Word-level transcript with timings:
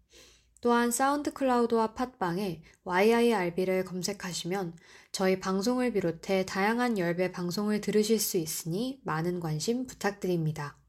또한 0.63 0.91
사운드 0.91 1.35
클라우드와 1.35 1.93
팟빵에 1.93 2.63
yirb를 2.87 3.85
검색하시면 3.85 4.79
저희 5.13 5.39
방송을 5.39 5.93
비롯해 5.93 6.47
다양한 6.47 6.97
열배 6.97 7.31
방송을 7.31 7.83
들으실 7.83 8.21
수 8.21 8.39
있으니 8.39 9.03
많은 9.05 9.39
관심 9.39 9.87
부탁드립니다. 9.87 10.80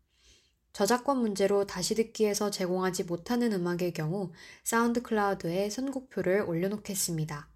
저작권 0.74 1.20
문제로 1.20 1.66
다시 1.66 1.96
듣기에서 1.96 2.50
제공하지 2.50 3.04
못하는 3.04 3.52
음악의 3.52 3.94
경우 3.94 4.32
사운드 4.64 5.02
클라우드에 5.02 5.70
선곡표를 5.70 6.42
올려놓겠습니다. 6.48 7.48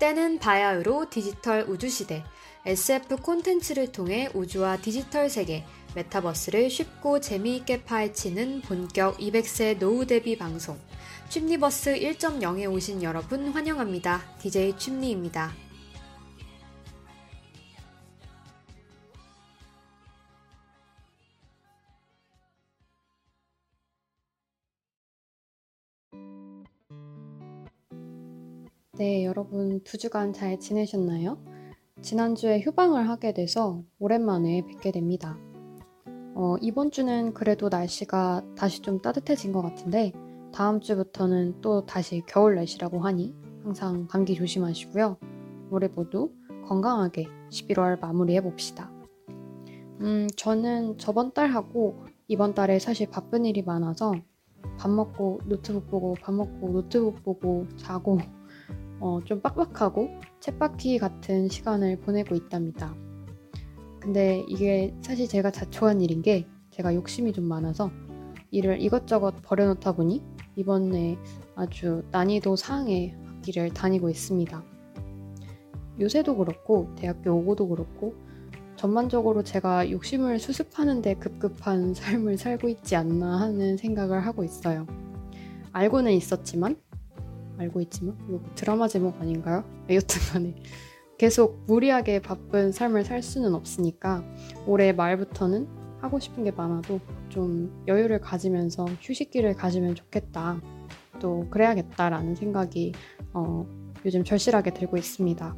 때는 0.00 0.38
바야흐로 0.38 1.10
디지털 1.10 1.66
우주시대, 1.68 2.24
SF 2.64 3.16
콘텐츠를 3.18 3.92
통해 3.92 4.30
우주와 4.34 4.78
디지털 4.78 5.28
세계, 5.28 5.66
메타버스를 5.94 6.70
쉽고 6.70 7.20
재미있게 7.20 7.84
파헤치는 7.84 8.62
본격 8.62 9.18
200세 9.18 9.78
노후 9.78 10.06
대비 10.06 10.38
방송, 10.38 10.78
취니버스 11.28 11.96
1.0에 11.96 12.72
오신 12.72 13.02
여러분 13.02 13.48
환영합니다. 13.50 14.22
DJ 14.38 14.78
취니입니다. 14.78 15.52
네, 29.00 29.24
여러분 29.24 29.82
두 29.82 29.96
주간 29.96 30.34
잘 30.34 30.60
지내셨나요? 30.60 31.38
지난주에 32.02 32.60
휴방을 32.60 33.08
하게 33.08 33.32
돼서 33.32 33.82
오랜만에 33.98 34.66
뵙게 34.66 34.92
됩니다. 34.92 35.38
어, 36.34 36.56
이번 36.60 36.90
주는 36.90 37.32
그래도 37.32 37.70
날씨가 37.70 38.44
다시 38.54 38.82
좀 38.82 39.00
따뜻해진 39.00 39.52
것 39.52 39.62
같은데 39.62 40.12
다음 40.52 40.82
주부터는 40.82 41.62
또 41.62 41.86
다시 41.86 42.20
겨울 42.26 42.56
날씨라고 42.56 43.00
하니 43.00 43.34
항상 43.64 44.06
감기 44.06 44.34
조심하시고요. 44.34 45.16
올해 45.70 45.88
모두 45.88 46.30
건강하게 46.66 47.24
11월 47.50 47.98
마무리해 48.00 48.42
봅시다. 48.42 48.92
음, 50.02 50.26
저는 50.36 50.98
저번 50.98 51.32
달하고 51.32 52.04
이번 52.28 52.52
달에 52.52 52.78
사실 52.78 53.08
바쁜 53.08 53.46
일이 53.46 53.62
많아서 53.62 54.12
밥 54.78 54.90
먹고 54.90 55.40
노트북 55.46 55.88
보고 55.88 56.14
밥 56.20 56.34
먹고 56.34 56.68
노트북 56.70 57.22
보고 57.22 57.66
자고 57.78 58.18
어, 59.00 59.18
좀 59.24 59.40
빡빡하고 59.40 60.10
쳇바퀴 60.40 60.98
같은 60.98 61.48
시간을 61.48 62.00
보내고 62.00 62.34
있답니다. 62.34 62.94
근데 63.98 64.44
이게 64.48 64.94
사실 65.02 65.26
제가 65.26 65.50
자초한 65.50 66.00
일인 66.00 66.22
게 66.22 66.46
제가 66.70 66.94
욕심이 66.94 67.32
좀 67.32 67.44
많아서 67.44 67.90
일을 68.50 68.80
이것저것 68.80 69.34
버려놓다 69.42 69.92
보니 69.92 70.22
이번에 70.56 71.18
아주 71.54 72.02
난이도 72.10 72.56
상의 72.56 73.16
학기를 73.26 73.70
다니고 73.70 74.10
있습니다. 74.10 74.62
요새도 75.98 76.36
그렇고 76.36 76.90
대학교 76.96 77.32
오고도 77.32 77.68
그렇고 77.68 78.14
전반적으로 78.76 79.42
제가 79.42 79.90
욕심을 79.90 80.38
수습하는데 80.38 81.14
급급한 81.14 81.92
삶을 81.94 82.38
살고 82.38 82.68
있지 82.68 82.96
않나 82.96 83.40
하는 83.40 83.76
생각을 83.76 84.24
하고 84.24 84.44
있어요. 84.44 84.86
알고는 85.72 86.12
있었지만 86.12 86.76
알고 87.60 87.80
있지만 87.82 88.16
이거 88.28 88.40
드라마 88.54 88.88
제목 88.88 89.20
아닌가요? 89.20 89.64
여튼간에 89.88 90.54
계속 91.18 91.64
무리하게 91.66 92.22
바쁜 92.22 92.72
삶을 92.72 93.04
살 93.04 93.22
수는 93.22 93.54
없으니까 93.54 94.24
올해 94.66 94.92
말부터는 94.92 95.68
하고 96.00 96.18
싶은 96.18 96.44
게 96.44 96.50
많아도 96.50 96.98
좀 97.28 97.84
여유를 97.86 98.20
가지면서 98.20 98.86
휴식기를 99.00 99.54
가지면 99.54 99.94
좋겠다. 99.94 100.60
또 101.20 101.46
그래야겠다라는 101.50 102.34
생각이 102.34 102.92
어, 103.34 103.66
요즘 104.06 104.24
절실하게 104.24 104.72
들고 104.72 104.96
있습니다. 104.96 105.54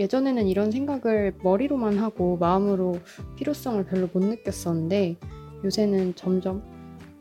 예전에는 0.00 0.46
이런 0.46 0.70
생각을 0.70 1.34
머리로만 1.42 1.98
하고 1.98 2.38
마음으로 2.38 2.98
필요성을 3.36 3.84
별로 3.84 4.08
못 4.10 4.24
느꼈었는데 4.24 5.16
요새는 5.64 6.14
점점 6.14 6.62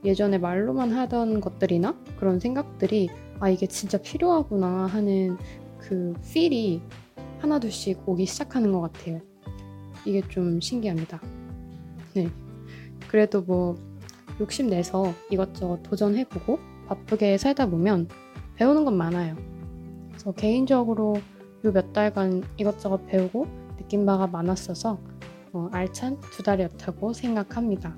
예전에 0.04 0.38
말로만 0.38 0.92
하던 0.92 1.42
것들이나 1.42 1.96
그런 2.20 2.40
생각들이 2.40 3.10
아 3.40 3.50
이게 3.50 3.68
진짜 3.68 3.98
필요하구나 3.98 4.86
하는 4.88 5.38
그 5.80 6.14
필이 6.32 6.82
하나둘씩 7.40 8.08
오기 8.08 8.26
시작하는 8.26 8.72
것 8.72 8.82
같아요. 8.82 9.20
이게 10.06 10.22
좀 10.30 10.60
신기합니다. 10.62 11.20
네. 12.14 12.30
그래도 13.10 13.42
뭐 13.42 13.76
욕심내서 14.40 15.14
이것저것 15.30 15.82
도전해보고 15.84 16.60
바쁘게 16.88 17.38
살다 17.38 17.68
보면 17.68 18.08
배우는 18.56 18.86
건 18.86 18.98
많아요. 18.98 19.36
그래서 20.10 20.32
개인적으로 20.32 21.16
요 21.66 21.72
몇 21.72 21.92
달간 21.92 22.44
이것저것 22.58 23.06
배우고 23.08 23.48
느낀 23.78 24.06
바가 24.06 24.28
많았어서 24.28 25.00
어, 25.54 25.70
알찬 25.72 26.20
두 26.32 26.44
달이었다고 26.44 27.14
생각합니다. 27.14 27.96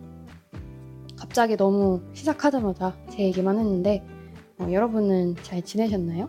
갑자기 1.30 1.56
너무 1.56 2.02
시작하자마자 2.14 2.98
제 3.12 3.22
얘기만 3.26 3.60
했는데 3.60 4.04
어, 4.58 4.68
여러분은 4.72 5.36
잘 5.44 5.62
지내셨나요? 5.62 6.28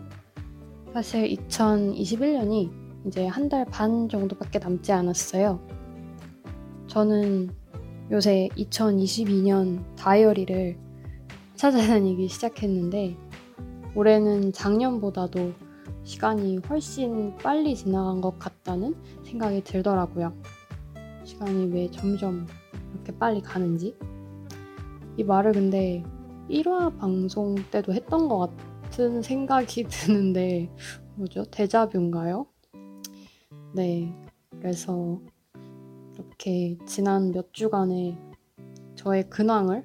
사실 0.93 1.27
2021년이 1.35 2.69
이제 3.07 3.25
한 3.25 3.49
달 3.49 3.65
반 3.65 4.07
정도밖에 4.07 4.59
남지 4.59 4.91
않았어요. 4.91 5.59
저는 6.85 7.49
요새 8.11 8.47
2022년 8.55 9.83
다이어리를 9.95 10.77
찾아다니기 11.55 12.27
시작했는데 12.27 13.17
올해는 13.95 14.53
작년보다도 14.53 15.51
시간이 16.03 16.59
훨씬 16.69 17.35
빨리 17.37 17.75
지나간 17.75 18.21
것 18.21 18.37
같다는 18.37 18.93
생각이 19.23 19.63
들더라고요. 19.63 20.31
시간이 21.23 21.73
왜 21.73 21.89
점점 21.89 22.45
이렇게 22.93 23.17
빨리 23.17 23.41
가는지. 23.41 23.95
이 25.17 25.23
말을 25.23 25.53
근데 25.53 26.03
1화 26.49 26.97
방송 26.97 27.55
때도 27.71 27.93
했던 27.93 28.27
것 28.27 28.49
같은 28.83 29.21
생각이 29.21 29.85
드는데, 29.89 30.69
뭐죠? 31.15 31.45
대자뷰인가요? 31.45 32.45
네. 33.73 34.13
그래서 34.59 35.19
이렇게 36.13 36.77
지난 36.85 37.31
몇 37.31 37.53
주간의 37.53 38.17
저의 38.95 39.29
근황을 39.29 39.83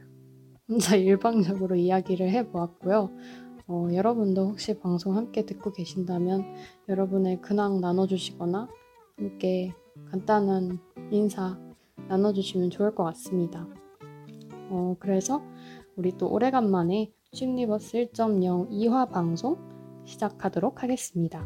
혼자 0.69 0.96
일방적으로 0.96 1.76
이야기를 1.76 2.29
해보았고요. 2.31 3.11
어, 3.69 3.88
여러분도 3.93 4.49
혹시 4.50 4.79
방송 4.79 5.17
함께 5.17 5.44
듣고 5.44 5.72
계신다면 5.72 6.44
여러분의 6.88 7.40
근황 7.40 7.81
나눠주시거나 7.81 8.69
함께 9.17 9.72
간단한 10.11 10.79
인사 11.11 11.58
나눠주시면 12.08 12.70
좋을 12.70 12.94
것 12.94 13.05
같습니다. 13.05 13.67
어, 14.71 14.97
그래서 14.99 15.43
우리 15.97 16.17
또 16.17 16.31
오래간만에 16.31 17.13
춤리버스 17.33 18.11
1.0 18.13 18.71
2화 18.71 19.11
방송 19.11 19.57
시작하도록 20.05 20.83
하겠습니다. 20.83 21.45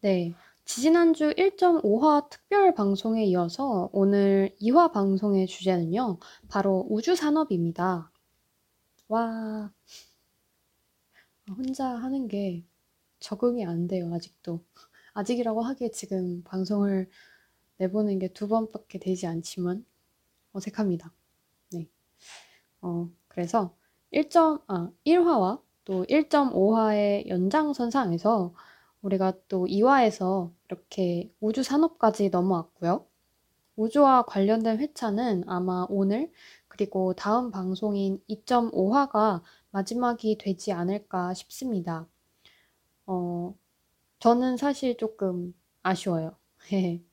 네. 0.00 0.32
지지난주 0.64 1.34
1.5화 1.34 2.28
특별 2.30 2.72
방송에 2.74 3.24
이어서 3.24 3.88
오늘 3.92 4.54
2화 4.60 4.92
방송의 4.92 5.46
주제는요, 5.46 6.18
바로 6.48 6.86
우주산업입니다. 6.88 8.12
와, 9.08 9.72
혼자 11.52 11.86
하는 11.88 12.28
게 12.28 12.64
적응이 13.20 13.64
안 13.66 13.86
돼요, 13.88 14.12
아직도. 14.14 14.60
아직이라고 15.14 15.62
하기에 15.62 15.90
지금 15.90 16.42
방송을 16.44 17.08
내보는 17.78 18.18
게 18.18 18.28
두 18.32 18.48
번밖에 18.48 18.98
되지 18.98 19.26
않지만 19.26 19.84
어색합니다. 20.52 21.12
네. 21.72 21.88
어, 22.82 23.08
그래서 23.28 23.74
1. 24.10 24.28
아, 24.68 24.90
1화와 25.06 25.62
또 25.84 26.04
1.5화의 26.06 27.28
연장선상에서 27.28 28.54
우리가 29.02 29.34
또 29.48 29.66
2화에서 29.66 30.52
이렇게 30.68 31.32
우주 31.40 31.62
산업까지 31.62 32.30
넘어왔고요. 32.30 33.06
우주와 33.76 34.22
관련된 34.24 34.78
회차는 34.78 35.44
아마 35.46 35.86
오늘 35.88 36.32
그리고 36.68 37.14
다음 37.14 37.50
방송인 37.50 38.20
2.5화가 38.28 39.42
마지막이 39.70 40.38
되지 40.38 40.72
않을까 40.72 41.34
싶습니다. 41.34 42.08
어, 43.06 43.54
저는 44.18 44.56
사실 44.56 44.96
조금 44.96 45.54
아쉬워요. 45.82 46.36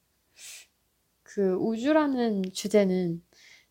그 1.24 1.56
우주라는 1.56 2.44
주제는 2.54 3.24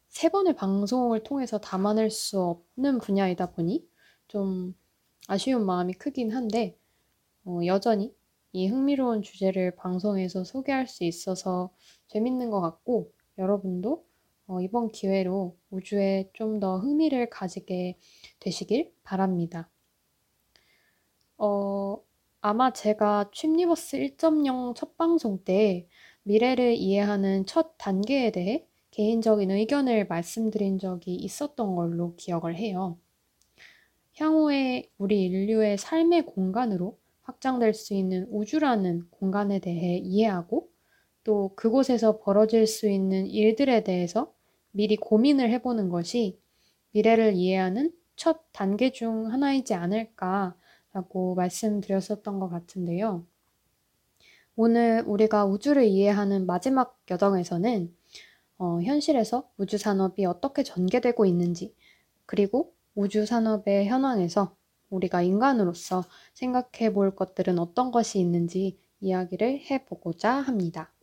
세 0.09 0.29
번의 0.29 0.55
방송을 0.55 1.23
통해서 1.25 1.59
담아낼 1.59 2.11
수 2.11 2.41
없는 2.41 2.99
분야이다 3.01 3.53
보니 3.53 3.85
좀 4.29 4.75
아쉬운 5.27 5.67
마음이 5.67 5.95
크긴 5.95 6.31
한데 6.33 6.79
어, 7.45 7.61
여전히 7.67 8.15
이 8.53 8.69
흥미로운 8.69 9.23
주제를 9.23 9.75
방송에서 9.75 10.45
소개할 10.45 10.87
수 10.87 11.05
있어서 11.05 11.75
재밌는 12.09 12.51
것 12.51 12.61
같고 12.61 13.13
여러분도 13.39 14.07
어, 14.47 14.61
이번 14.61 14.91
기회로 14.91 15.57
우주에 15.71 16.31
좀 16.33 16.61
더 16.61 16.79
흥미를 16.79 17.29
가지게 17.31 17.99
되시길 18.41 18.93
바랍니다. 19.03 19.69
어, 21.39 22.03
아마 22.41 22.73
제가 22.73 23.31
취니버스 23.33 23.97
1.0 23.99 24.75
첫 24.77 24.97
방송 24.97 25.43
때 25.45 25.87
미래를 26.25 26.75
이해하는 26.75 27.47
첫 27.47 27.77
단계에 27.79 28.31
대해 28.33 28.67
개인적인 28.91 29.51
의견을 29.51 30.07
말씀드린 30.09 30.79
적이 30.79 31.15
있었던 31.17 31.75
걸로 31.77 32.15
기억을 32.17 32.57
해요. 32.57 32.99
향후에 34.17 34.91
우리 34.99 35.25
인류의 35.25 35.79
삶의 35.79 36.27
공간으로 36.27 36.99
확장될 37.23 37.75
수 37.75 37.95
있는 37.95 38.27
우주라는 38.31 39.09
공간에 39.11 39.59
대해 39.61 39.99
이해하고 39.99 40.69
또 41.25 41.55
그곳에서 41.57 42.19
벌어질 42.21 42.67
수 42.67 42.89
있는 42.89 43.27
일들에 43.27 43.83
대해서 43.85 44.34
미리 44.75 44.97
고민을 44.97 45.51
해보는 45.51 45.89
것이 45.89 46.41
미래를 46.91 47.35
이해하는 47.35 47.93
첫 48.17 48.43
단계 48.53 48.91
중 48.91 49.31
하나이지 49.33 49.73
않을까라고 49.75 51.37
말씀드렸었던 51.37 52.41
것 52.41 52.49
같은데요. 52.49 53.25
오늘 54.57 55.05
우리가 55.07 55.47
우주를 55.47 55.85
이해하는 55.85 56.47
마지막 56.47 57.01
여정에서는 57.09 57.95
어, 58.59 58.81
현실에서 58.83 59.49
우주 59.57 59.79
산업이 59.79 60.25
어떻게 60.27 60.65
전개되고 60.65 61.25
있는지, 61.25 61.73
그리고 62.27 62.75
우주 62.97 63.27
산업의 63.27 63.87
현황에서 63.87 64.57
우리가 64.91 65.23
인간으로서 65.23 66.05
생각해 66.35 66.93
볼 66.93 67.15
것들은 67.15 67.61
어떤 67.61 67.93
것이 67.93 68.19
있는지 68.19 68.81
이야기를 69.01 69.61
해보고자 69.71 70.33
합니다. 70.33 70.94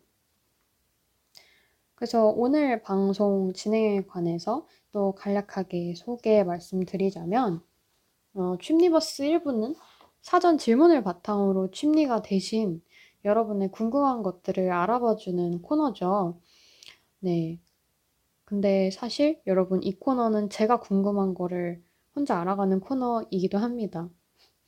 그래서 2.01 2.33
오늘 2.36 2.81
방송 2.81 3.53
진행에 3.53 4.06
관해서 4.07 4.65
또 4.92 5.13
간략하게 5.13 5.94
소개 5.95 6.44
말씀드리자면, 6.44 7.62
어, 8.33 8.56
취니버스 8.59 9.21
1부는 9.21 9.75
사전 10.24 10.57
질문을 10.57 11.03
바탕으로 11.03 11.69
취니가 11.69 12.24
대신 12.24 12.81
여러분의 13.24 13.69
궁금한 13.69 14.24
것들을 14.24 14.71
알아봐주는 14.71 15.62
코너죠. 15.62 16.42
네. 17.19 17.59
근데 18.45 18.89
사실 18.89 19.39
여러분 19.45 19.83
이 19.83 19.94
코너는 19.94 20.50
제가 20.50 20.80
궁금한 20.80 21.36
거를 21.36 21.83
혼자 22.15 22.42
알아가는 22.42 22.80
코너이기도 22.80 23.59
합니다. 23.59 24.09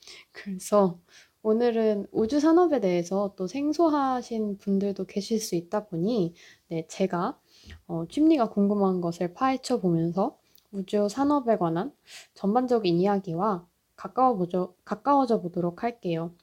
그래서 0.32 1.00
오늘은 1.46 2.08
우주 2.14 2.40
산업에 2.40 2.80
대해서 2.80 3.34
또 3.38 3.48
생소하신 3.48 4.60
분들도 4.60 5.04
계실 5.06 5.40
수 5.42 5.56
있다 5.56 5.88
보니 5.88 6.34
네, 6.74 6.88
제가 6.88 7.40
어, 7.86 8.08
찜리가 8.10 8.50
궁금한 8.50 9.00
것을 9.00 9.36
파헤쳐 9.36 9.80
보면서 9.80 10.40
우주 10.72 11.08
산업에 11.08 11.60
관한 11.60 11.94
전반적인 12.34 12.96
이야기와 12.96 13.68
가까워 13.96 14.36
보죠, 14.36 14.74
가까워져 14.84 15.40
보도록 15.40 15.84
할게요. 15.84 16.34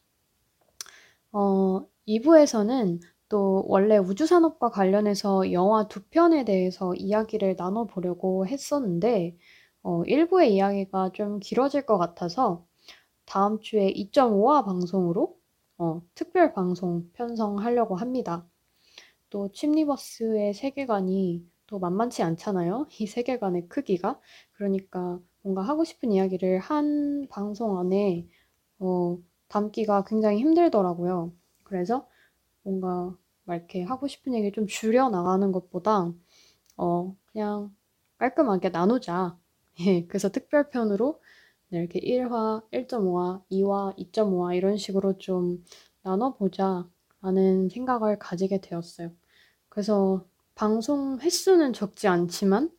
어, 1.33 1.85
2부에서는 2.07 3.01
또 3.29 3.65
원래 3.67 3.99
우주 3.99 4.25
산업과 4.25 4.71
관련해서 4.71 5.51
영화 5.51 5.89
두 5.89 6.05
편에 6.05 6.45
대해서 6.45 6.95
이야기를 6.95 7.57
나눠보려고 7.59 8.47
했었는데, 8.47 9.37
어, 9.83 10.05
1부의 10.05 10.53
이야기가 10.53 11.11
좀 11.13 11.41
길어질 11.41 11.87
것 11.87 11.99
같아서 11.99 12.65
다음 13.27 13.59
주에 13.59 13.93
2.5화 13.93 14.65
방송으로 14.65 15.37
어, 15.79 16.03
특별 16.15 16.53
방송 16.55 17.11
편성하려고 17.15 17.97
합니다. 17.97 18.47
또 19.31 19.51
침리버스의 19.53 20.55
세계관이 20.55 21.47
또 21.67 21.79
만만치 21.79 22.23
않잖아요. 22.23 22.87
이 23.01 23.07
세계관의 23.07 23.69
크기가. 23.69 24.21
그러니까 24.53 25.21
뭔가 25.43 25.63
하고 25.63 25.85
싶은 25.85 26.13
이야기를 26.13 26.59
한 26.59 27.27
방송 27.31 27.79
안에 27.79 28.27
어, 28.81 29.19
담기가 29.49 30.05
굉장히 30.05 30.39
힘들더라고요. 30.41 31.33
그래서 31.65 32.09
뭔가 32.63 33.17
막 33.45 33.57
이렇게 33.57 33.83
하고 33.85 34.09
싶은 34.09 34.35
얘기 34.35 34.53
좀 34.53 34.67
줄여 34.67 35.11
나가는 35.11 35.53
것보다 35.53 36.13
어, 36.77 37.17
그냥 37.27 37.75
깔끔하게 38.19 38.71
나누자. 38.71 39.39
예, 39.81 40.07
그래서 40.07 40.31
특별편으로 40.31 41.21
네, 41.71 41.79
이렇게 41.81 42.01
1화, 42.01 42.63
1.5화, 42.73 43.45
2화, 43.51 43.95
2.5화 43.97 44.55
이런 44.55 44.77
식으로 44.77 45.19
좀 45.19 45.65
나눠보자 46.03 46.89
라는 47.23 47.69
생각을 47.69 48.19
가지게 48.19 48.61
되었어요. 48.61 49.13
그래서 49.81 50.27
방송 50.55 51.19
횟수는 51.21 51.73
적지 51.73 52.07
않지만, 52.07 52.71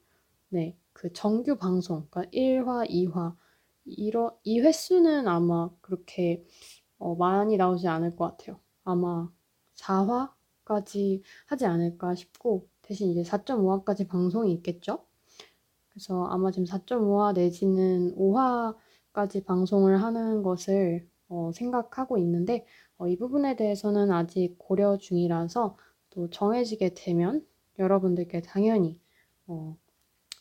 네, 0.50 0.78
그 0.94 1.12
정규 1.14 1.58
방송, 1.58 2.06
그러니까 2.12 2.30
1화, 2.32 2.88
2화, 2.88 3.36
이러, 3.86 4.38
이 4.44 4.60
횟수는 4.60 5.28
아마 5.28 5.72
그렇게 5.82 6.46
어, 7.00 7.16
많이 7.16 7.58
나오지 7.58 7.88
않을 7.88 8.16
것 8.16 8.38
같아요. 8.38 8.60
아마 8.84 9.28
4화까지 9.78 11.24
하지 11.48 11.66
않을까 11.66 12.14
싶고, 12.14 12.68
대신 12.84 13.10
이제 13.10 13.24
4.5화까지 13.24 14.08
방송이 14.08 14.54
있겠죠? 14.54 15.04
그래서 15.90 16.26
아마 16.26 16.52
지금 16.52 16.66
4.5화 16.66 17.34
내지는 17.34 18.16
5화까지 18.16 19.44
방송을 19.44 20.04
하는 20.04 20.44
것을 20.44 21.10
어, 21.30 21.52
생각하고 21.52 22.20
있는데 22.20 22.68
어, 23.00 23.08
이 23.08 23.18
부분에 23.18 23.56
대해서는 23.56 24.12
아직 24.12 24.56
고려 24.60 24.98
중이라서 24.98 25.78
또 26.12 26.30
정해지게 26.30 26.94
되면 26.96 27.46
여러분들께 27.80 28.42
당연히 28.42 29.00
어, 29.48 29.78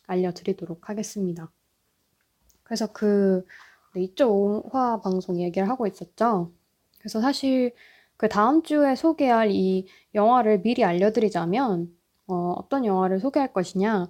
알려드리도록 0.07 0.89
하겠습니다. 0.89 1.51
그래서 2.63 2.87
그 2.93 3.45
2.5화 3.95 5.01
방송 5.01 5.39
얘기를 5.41 5.67
하고 5.69 5.87
있었죠. 5.87 6.51
그래서 6.99 7.19
사실 7.21 7.73
그 8.17 8.29
다음 8.29 8.61
주에 8.63 8.95
소개할 8.95 9.51
이 9.51 9.87
영화를 10.15 10.61
미리 10.61 10.83
알려드리자면 10.83 11.95
어, 12.27 12.53
어떤 12.57 12.85
영화를 12.85 13.19
소개할 13.19 13.51
것이냐 13.53 14.09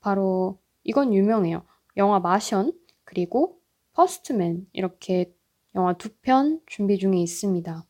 바로 0.00 0.58
이건 0.84 1.14
유명해요. 1.14 1.64
영화 1.96 2.18
마션, 2.20 2.72
그리고 3.04 3.60
퍼스트맨, 3.92 4.66
이렇게 4.72 5.34
영화 5.74 5.94
두 5.94 6.10
편 6.22 6.60
준비 6.66 6.98
중에 6.98 7.18
있습니다. 7.18 7.86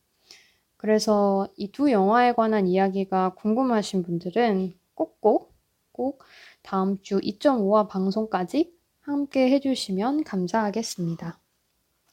그래서 0.82 1.48
이 1.56 1.70
두 1.70 1.92
영화에 1.92 2.32
관한 2.32 2.66
이야기가 2.66 3.34
궁금하신 3.36 4.02
분들은 4.02 4.74
꼭꼭 4.94 5.54
꼭 5.92 6.24
다음 6.62 7.00
주 7.02 7.20
2.5화 7.20 7.88
방송까지 7.88 8.74
함께 9.02 9.48
해주시면 9.52 10.24
감사하겠습니다. 10.24 11.38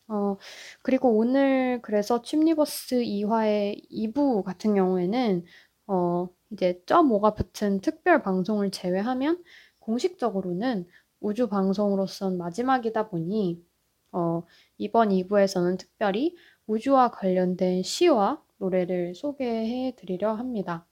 어, 0.09 0.38
그리고 0.83 1.17
오늘 1.17 1.81
그래서 1.81 2.21
칩리버스 2.21 2.97
2화의 2.97 3.89
2부 3.91 4.43
같은 4.43 4.75
경우에는 4.75 5.45
어, 5.88 6.29
이제 6.51 6.83
.5가 6.85 7.35
붙은 7.35 7.81
특별 7.81 8.21
방송을 8.21 8.69
제외하면 8.71 9.43
공식적으로는 9.79 10.88
우주 11.21 11.47
방송으로선 11.49 12.38
마지막이다 12.38 13.09
보니 13.09 13.63
어, 14.11 14.43
이번 14.77 15.09
2부에서는 15.09 15.79
특별히 15.79 16.35
우주와 16.67 17.09
관련된 17.11 17.81
시와 17.83 18.43
노래를 18.60 19.16
소개해 19.16 19.96
드리려 19.98 20.34
합니다. 20.36 20.88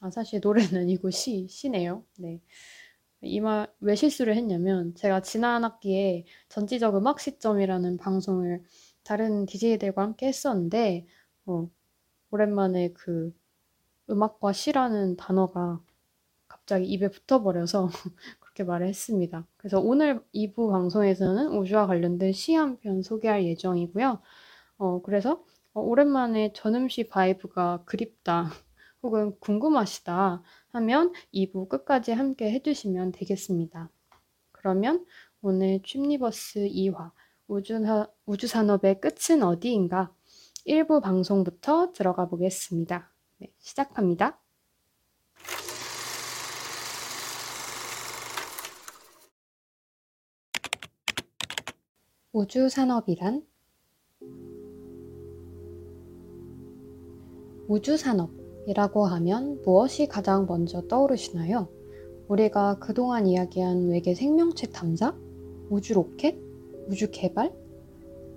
아, 0.00 0.10
사실 0.10 0.40
노래는 0.42 0.82
아니고 0.82 1.10
시, 1.10 1.46
시네요. 1.48 2.04
네. 2.18 2.40
이 3.22 3.40
말 3.40 3.68
왜 3.80 3.94
실수를 3.96 4.36
했냐면 4.36 4.94
제가 4.94 5.22
지난 5.22 5.64
학기에 5.64 6.24
전지적 6.50 6.96
음악 6.96 7.20
시점이라는 7.20 7.96
방송을 7.98 8.62
다른 9.04 9.46
DJ들과 9.46 10.02
함께 10.02 10.26
했었는데 10.28 11.06
어, 11.46 11.68
오랜만에 12.30 12.92
그 12.94 13.34
음악과 14.10 14.52
시라는 14.52 15.16
단어가 15.16 15.80
갑자기 16.48 16.86
입에 16.86 17.08
붙어버려서 17.10 17.88
그렇게 18.40 18.64
말을 18.64 18.88
했습니다. 18.88 19.46
그래서 19.56 19.80
오늘 19.80 20.22
2부 20.32 20.70
방송에서는 20.70 21.48
우주와 21.58 21.86
관련된 21.86 22.32
시 22.32 22.54
한 22.56 22.78
편 22.80 23.02
소개할 23.02 23.44
예정이고요. 23.46 24.22
어, 24.78 25.02
그래서 25.02 25.44
어, 25.74 25.80
오랜만에 25.80 26.52
전음시 26.52 27.08
vibe가 27.08 27.82
그립다 27.84 28.48
혹은 29.02 29.38
궁금하시다 29.40 30.42
하면 30.68 31.12
2부 31.34 31.68
끝까지 31.68 32.12
함께 32.12 32.50
해주시면 32.52 33.12
되겠습니다. 33.12 33.90
그러면 34.52 35.04
오늘 35.42 35.82
취니버스 35.82 36.60
2화 36.60 37.10
우주사, 37.48 38.08
우주산업의 38.24 39.00
끝은 39.00 39.42
어디인가 39.42 40.14
1부 40.66 41.02
방송부터 41.02 41.92
들어가 41.92 42.26
보겠습니다. 42.28 43.12
네, 43.38 43.52
시작합니다. 43.58 44.40
우주산업이란 52.32 53.53
우주산업이라고 57.68 59.06
하면 59.06 59.60
무엇이 59.64 60.06
가장 60.06 60.46
먼저 60.46 60.82
떠오르시나요? 60.86 61.68
우리가 62.28 62.78
그동안 62.78 63.26
이야기한 63.26 63.88
외계 63.88 64.14
생명체 64.14 64.68
탐사? 64.68 65.14
우주 65.70 65.94
로켓? 65.94 66.36
우주 66.88 67.08
개발? 67.10 67.52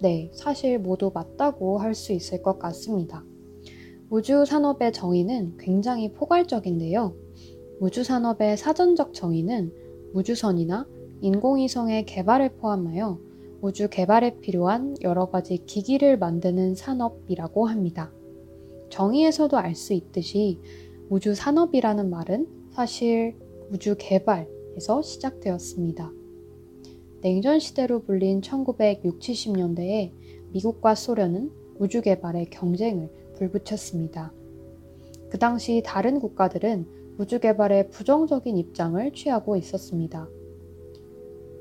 네, 0.02 0.30
사실 0.34 0.80
모두 0.80 1.12
맞다고 1.14 1.80
할 1.80 1.94
수 1.96 2.14
있을 2.14 2.42
것 2.42 2.60
같습니다. 2.60 3.24
우주 4.10 4.46
산업의 4.46 4.94
정의는 4.94 5.58
굉장히 5.58 6.14
포괄적인데요. 6.14 7.14
우주 7.80 8.04
산업의 8.04 8.58
사전적 8.58 9.14
정의는 9.14 9.74
우주선이나 10.14 10.88
인공위성의 11.22 12.06
개발을 12.06 12.56
포함하여 12.58 13.20
우주 13.62 13.90
개발에 13.90 14.40
필요한 14.40 14.96
여러 15.02 15.30
가지 15.30 15.58
기기를 15.66 16.18
만드는 16.18 16.76
산업이라고 16.76 17.66
합니다. 17.66 18.12
정의에서도 18.90 19.58
알 19.58 19.76
수 19.76 19.94
있듯이 19.94 20.60
우주 21.10 21.36
산업이라는 21.36 22.10
말은 22.10 22.48
사실 22.72 23.36
우주 23.72 23.96
개발에서 23.98 25.02
시작되었습니다. 25.02 26.12
냉전 27.22 27.60
시대로 27.60 28.02
불린 28.04 28.42
1960, 28.42 29.20
70년대에 29.20 30.12
미국과 30.52 30.96
소련은 30.96 31.52
우주 31.80 32.02
개발의 32.02 32.50
경쟁을 32.50 33.10
불붙였습니다. 33.36 34.32
그 35.30 35.38
당시 35.38 35.82
다른 35.86 36.20
국가들은 36.20 36.86
우주 37.18 37.40
개발에 37.40 37.90
부정적인 37.90 38.58
입장을 38.58 39.12
취하고 39.14 39.58
있었습니다. 39.58 40.28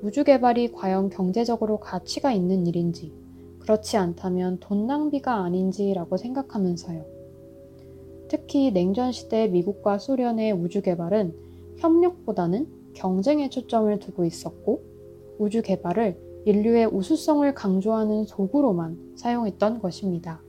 우주 0.02 0.24
개발이 0.24 0.72
과연 0.72 1.08
경제적으로 1.08 1.80
가치가 1.80 2.30
있는 2.32 2.66
일인지, 2.66 3.12
그렇지 3.60 3.96
않다면 3.96 4.58
돈 4.60 4.86
낭비가 4.86 5.42
아닌지라고 5.42 6.16
생각하면서요. 6.16 7.15
특히 8.28 8.72
냉전 8.72 9.12
시대 9.12 9.48
미국과 9.48 9.98
소련의 9.98 10.52
우주 10.52 10.82
개발은 10.82 11.34
협력보다는 11.78 12.92
경쟁에 12.94 13.50
초점을 13.50 13.98
두고 13.98 14.24
있었고, 14.24 14.82
우주 15.38 15.62
개발을 15.62 16.42
인류의 16.46 16.86
우수성을 16.86 17.52
강조하는 17.54 18.24
소구로만 18.24 19.14
사용했던 19.16 19.80
것입니다. 19.80 20.40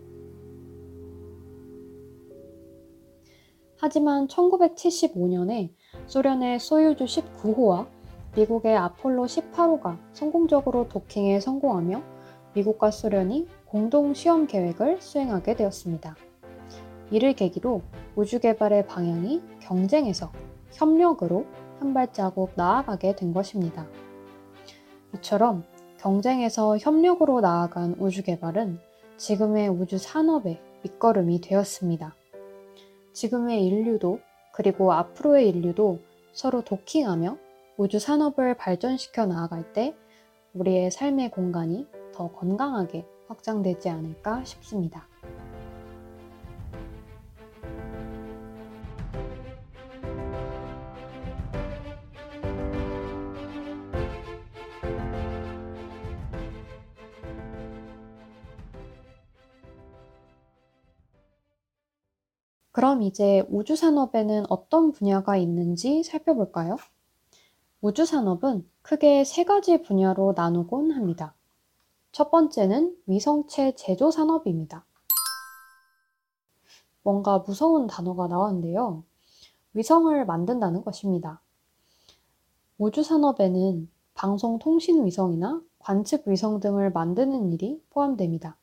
하지만 3.80 4.28
1975년에 4.28 5.70
소련의 6.08 6.60
소유주 6.60 7.06
19호와 7.06 7.88
미국의 8.36 8.76
아폴로 8.76 9.26
18호가 9.26 9.98
성공적으로 10.14 10.88
도킹에 10.88 11.40
성공하며 11.40 12.02
미국과 12.54 12.92
소련이 12.92 13.48
공동 13.66 14.14
시험 14.14 14.48
계획을 14.48 15.02
수행하게 15.02 15.56
되었습니다. 15.56 16.16
이를 17.12 17.34
계기로 17.34 17.82
우주 18.16 18.40
개발의 18.40 18.88
방향이 18.88 19.42
경쟁에서 19.62 20.32
협력으로 20.72 21.46
한 21.80 21.94
발자국 21.94 22.52
나아가게 22.56 23.16
된 23.16 23.34
것입니다. 23.34 23.88
이처럼 25.16 25.64
경쟁에서 25.98 26.78
협력으로 26.78 27.42
나아간 27.42 27.96
우주 28.00 28.24
개발은 28.24 28.80
지금의 29.18 29.70
우주 29.70 29.98
산업의 29.98 30.62
밑거름이 30.84 31.42
되었습니다. 31.42 32.16
지금의 33.14 33.66
인류도 33.66 34.20
그리고 34.54 34.94
앞으로의 34.94 35.50
인류도 35.50 36.00
서로 36.34 36.64
도킹하며 36.64 37.38
우주 37.78 38.00
산업을 38.00 38.56
발전시켜 38.56 39.26
나아갈 39.26 39.74
때 39.74 39.96
우리의 40.54 40.92
삶의 40.92 41.32
공간이 41.32 41.88
더 42.14 42.32
건강하게 42.32 43.06
확장되지 43.28 43.90
않을까 43.90 44.44
싶습니다. 44.46 45.08
그럼 62.78 63.02
이제 63.02 63.44
우주산업에는 63.50 64.46
어떤 64.50 64.92
분야가 64.92 65.36
있는지 65.36 66.04
살펴볼까요? 66.04 66.78
우주산업은 67.82 68.70
크게 68.84 69.24
세 69.24 69.46
가지 69.46 69.82
분야로 69.82 70.36
나누곤 70.36 70.92
합니다. 70.92 71.34
첫 72.12 72.30
번째는 72.30 72.96
위성체 73.08 73.74
제조 73.78 74.12
산업입니다. 74.12 74.86
뭔가 77.02 77.40
무서운 77.40 77.88
단어가 77.88 78.28
나왔는데요. 78.28 79.04
위성을 79.74 80.24
만든다는 80.28 80.84
것입니다. 80.84 81.42
우주산업에는 82.78 83.90
방송통신위성이나 84.14 85.64
관측위성 85.80 86.60
등을 86.60 86.92
만드는 86.92 87.54
일이 87.54 87.84
포함됩니다. 87.90 88.56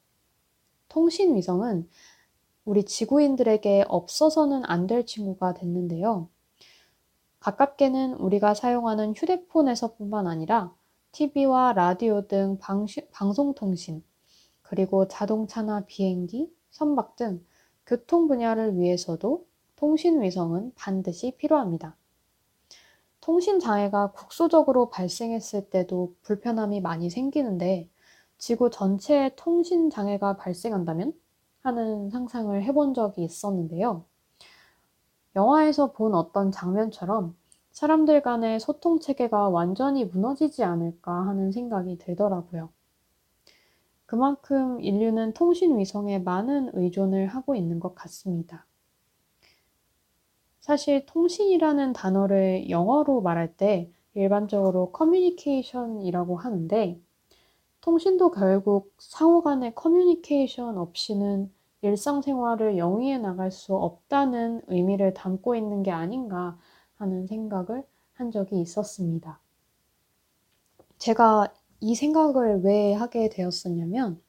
통신위성은 0.89 1.89
우리 2.65 2.85
지구인들에게 2.85 3.85
없어서는 3.89 4.63
안 4.67 4.87
될 4.87 5.07
친구가 5.07 5.55
됐는데요. 5.55 6.29
가깝게는 7.41 8.15
우리가 8.15 8.55
사용하는 8.55 9.15
휴대폰에서뿐만 9.15 10.27
아니라 10.27 10.75
TV와 11.13 11.73
라디오 11.75 12.27
등 12.27 12.59
방송통신, 13.13 14.03
그리고 14.63 15.09
자동차나 15.09 15.85
비행기, 15.87 16.51
선박 16.71 17.17
등 17.17 17.45
교통 17.87 18.29
분야를 18.29 18.79
위해서도 18.79 19.47
통신위성은 19.77 20.73
반드시 20.75 21.37
필요합니다. 21.37 21.97
통신 23.21 23.59
장애가 23.59 24.13
국소적으로 24.13 24.91
발생했을 24.91 25.71
때도 25.71 26.15
불편함이 26.23 26.81
많이 26.81 27.11
생기는데 27.11 27.89
지구 28.39 28.71
전체에 28.71 29.35
통신 29.37 29.91
장애가 29.91 30.37
발생한다면 30.37 31.13
하는 31.65 32.11
상상을 32.11 32.63
해본 32.63 32.93
적이 32.93 33.25
있었는데요. 33.25 34.05
영화에서 35.35 35.93
본 35.93 36.15
어떤 36.15 36.53
장면처럼 36.53 37.35
사람들 37.73 38.21
간의 38.21 38.61
소통 38.61 39.01
체계가 39.01 39.49
완전히 39.49 40.05
무너지지 40.05 40.63
않을까 40.63 41.27
하는 41.27 41.51
생각이 41.51 41.97
들더라고요. 41.99 42.69
그만큼 44.05 44.79
인류는 44.83 45.33
통신 45.33 45.79
위성에 45.79 46.19
많은 46.19 46.71
의존을 46.75 47.29
하고 47.29 47.57
있는 47.57 47.81
것 47.81 47.95
같습니다. 47.95 48.67
사실 50.61 51.07
통신이라는 51.07 51.95
단어를 51.95 52.69
영어로 52.69 53.23
말할 53.23 53.57
때 53.57 53.91
일반적으로 54.13 54.93
커뮤니케이션이라고 54.93 56.37
하는데 56.37 57.01
통신도 57.85 58.33
결국 58.33 58.93
상호 58.99 59.41
간의 59.41 59.77
커뮤니케이션 59.77 60.77
없이는 60.77 61.53
일상생활을 61.83 62.79
영위해 62.79 63.19
나갈 63.19 63.53
수 63.53 63.77
없다는 63.77 64.63
의미를 64.69 65.15
담고 65.15 65.55
있는 65.55 65.85
게 65.85 65.93
아닌가 65.93 66.59
하는 66.97 67.27
생각을 67.29 67.85
한 68.15 68.31
적이 68.33 68.61
있었습니다. 68.63 69.39
제가 70.99 71.55
이 71.81 71.95
생각을 71.95 72.63
왜 72.63 72.95
하게 72.95 73.29
되었었냐면 73.29 74.21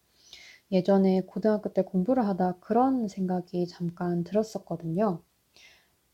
예전에 0.72 1.22
고등학교 1.22 1.74
때 1.74 1.84
공부를 1.84 2.28
하다 2.28 2.58
그런 2.62 3.08
생각이 3.08 3.68
잠깐 3.68 4.24
들었었거든요. 4.24 5.22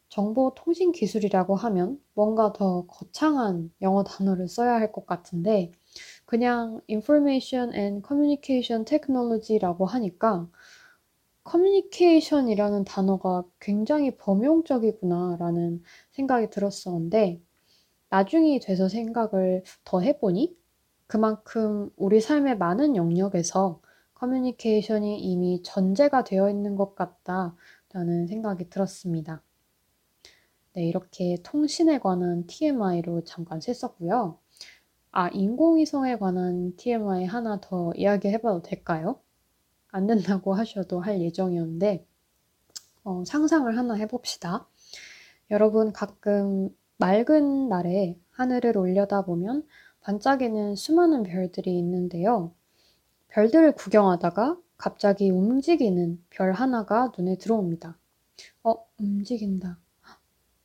정보 0.09 0.53
통신 0.55 0.91
기술이라고 0.91 1.55
하면 1.55 1.99
뭔가 2.13 2.53
더 2.53 2.85
거창한 2.85 3.71
영어 3.81 4.03
단어를 4.03 4.47
써야 4.47 4.75
할 4.75 4.91
것 4.91 5.05
같은데 5.07 5.71
그냥 6.31 6.79
Information 6.89 7.75
and 7.75 8.07
Communication 8.07 8.85
Technology라고 8.85 9.85
하니까 9.85 10.47
커뮤니케이션이라는 11.43 12.85
단어가 12.85 13.43
굉장히 13.59 14.15
범용적이구나라는 14.15 15.83
생각이 16.11 16.49
들었었는데 16.49 17.41
나중이 18.09 18.61
돼서 18.61 18.87
생각을 18.87 19.63
더 19.83 19.99
해보니 19.99 20.55
그만큼 21.05 21.89
우리 21.97 22.21
삶의 22.21 22.57
많은 22.57 22.95
영역에서 22.95 23.81
커뮤니케이션이 24.13 25.19
이미 25.19 25.61
전제가 25.63 26.23
되어 26.23 26.49
있는 26.49 26.77
것 26.77 26.95
같다라는 26.95 28.27
생각이 28.27 28.69
들었습니다. 28.69 29.43
네, 30.75 30.87
이렇게 30.87 31.35
통신에 31.43 31.99
관한 31.99 32.47
TMI로 32.47 33.25
잠깐 33.25 33.59
셌었고요. 33.59 34.40
아, 35.11 35.27
인공위성에 35.29 36.17
관한 36.17 36.75
TMI 36.77 37.25
하나 37.25 37.59
더 37.59 37.91
이야기해봐도 37.95 38.61
될까요? 38.61 39.19
안 39.89 40.07
된다고 40.07 40.53
하셔도 40.55 41.01
할 41.01 41.21
예정이었는데, 41.21 42.05
어, 43.03 43.23
상상을 43.25 43.77
하나 43.77 43.93
해봅시다. 43.95 44.67
여러분 45.49 45.91
가끔 45.91 46.69
맑은 46.97 47.67
날에 47.67 48.17
하늘을 48.31 48.77
올려다보면 48.77 49.67
반짝이는 50.01 50.75
수많은 50.75 51.23
별들이 51.23 51.77
있는데요. 51.77 52.53
별들을 53.29 53.73
구경하다가 53.73 54.57
갑자기 54.77 55.29
움직이는 55.29 56.23
별 56.29 56.53
하나가 56.53 57.11
눈에 57.17 57.37
들어옵니다. 57.37 57.97
어, 58.63 58.75
움직인다. 58.97 59.77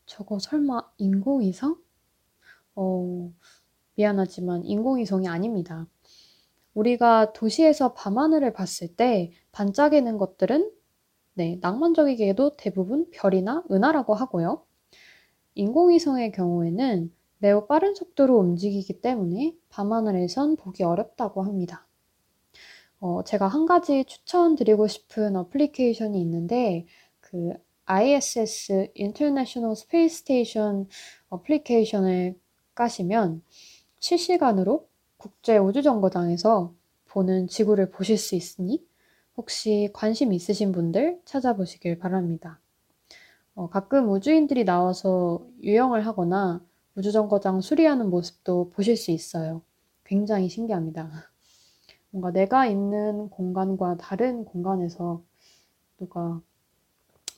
저거 0.06 0.38
설마 0.38 0.88
인공위성? 0.98 1.76
어, 2.76 3.32
미안하지만 3.96 4.64
인공위성이 4.64 5.28
아닙니다. 5.28 5.86
우리가 6.74 7.32
도시에서 7.32 7.94
밤하늘을 7.94 8.52
봤을 8.52 8.88
때 8.94 9.32
반짝이는 9.52 10.18
것들은 10.18 10.70
네, 11.34 11.58
낭만적이게도 11.60 12.56
대부분 12.56 13.10
별이나 13.10 13.64
은하라고 13.70 14.14
하고요. 14.14 14.62
인공위성의 15.54 16.32
경우에는 16.32 17.12
매우 17.38 17.66
빠른 17.66 17.94
속도로 17.94 18.38
움직이기 18.38 19.00
때문에 19.00 19.54
밤하늘에선 19.68 20.56
보기 20.56 20.82
어렵다고 20.82 21.42
합니다. 21.42 21.86
어, 23.00 23.22
제가 23.24 23.46
한 23.46 23.66
가지 23.66 24.04
추천드리고 24.04 24.86
싶은 24.86 25.36
어플리케이션이 25.36 26.20
있는데 26.22 26.86
그 27.20 27.52
ISS 27.84 28.92
International 28.98 29.72
Space 29.72 30.22
Station 30.22 30.88
어플리케이션을 31.28 32.38
까시면 32.74 33.42
실시간으로 34.06 34.86
국제 35.16 35.58
우주정거장에서 35.58 36.72
보는 37.06 37.48
지구를 37.48 37.90
보실 37.90 38.18
수 38.18 38.36
있으니 38.36 38.86
혹시 39.36 39.90
관심 39.92 40.32
있으신 40.32 40.70
분들 40.70 41.20
찾아보시길 41.24 41.98
바랍니다. 41.98 42.60
어, 43.56 43.68
가끔 43.68 44.08
우주인들이 44.10 44.64
나와서 44.64 45.44
유영을 45.62 46.06
하거나 46.06 46.64
우주정거장 46.94 47.60
수리하는 47.60 48.08
모습도 48.08 48.70
보실 48.70 48.96
수 48.96 49.10
있어요. 49.10 49.62
굉장히 50.04 50.48
신기합니다. 50.48 51.10
뭔가 52.10 52.30
내가 52.30 52.66
있는 52.66 53.28
공간과 53.30 53.96
다른 53.96 54.44
공간에서 54.44 55.20
누가 55.98 56.40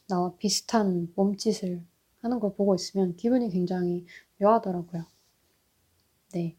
나와 0.07 0.35
비슷한 0.37 1.11
몸짓을 1.17 1.81
하는 2.21 2.41
걸 2.41 2.53
보고 2.55 2.75
있으면 2.75 3.17
기분이 3.17 3.49
굉장히 3.49 4.05
묘하더라고요. 4.37 5.07
네. 6.33 6.57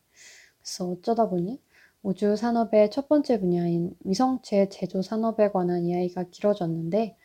그래서 0.57 0.89
어쩌다 0.89 1.29
보니 1.29 1.61
우주 2.01 2.35
산업의 2.35 2.91
첫 2.91 3.07
번째 3.07 3.39
분야인 3.39 3.95
위성체 4.05 4.69
제조 4.69 5.01
산업에 5.01 5.51
관한 5.51 5.83
이야기가 5.83 6.25
길어졌는데 6.31 7.17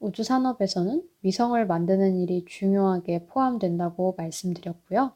우주 0.00 0.22
산업에서는 0.22 1.02
위성을 1.22 1.66
만드는 1.66 2.16
일이 2.16 2.44
중요하게 2.46 3.26
포함된다고 3.26 4.14
말씀드렸고요. 4.16 5.14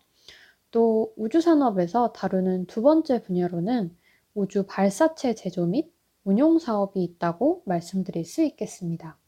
또 0.70 1.12
우주 1.16 1.40
산업에서 1.40 2.12
다루는 2.12 2.66
두 2.66 2.82
번째 2.82 3.22
분야로는 3.22 3.96
우주 4.34 4.64
발사체 4.66 5.34
제조 5.34 5.66
및 5.66 5.92
운용 6.24 6.58
사업이 6.58 7.02
있다고 7.02 7.62
말씀드릴 7.64 8.24
수 8.24 8.42
있겠습니다. 8.42 9.18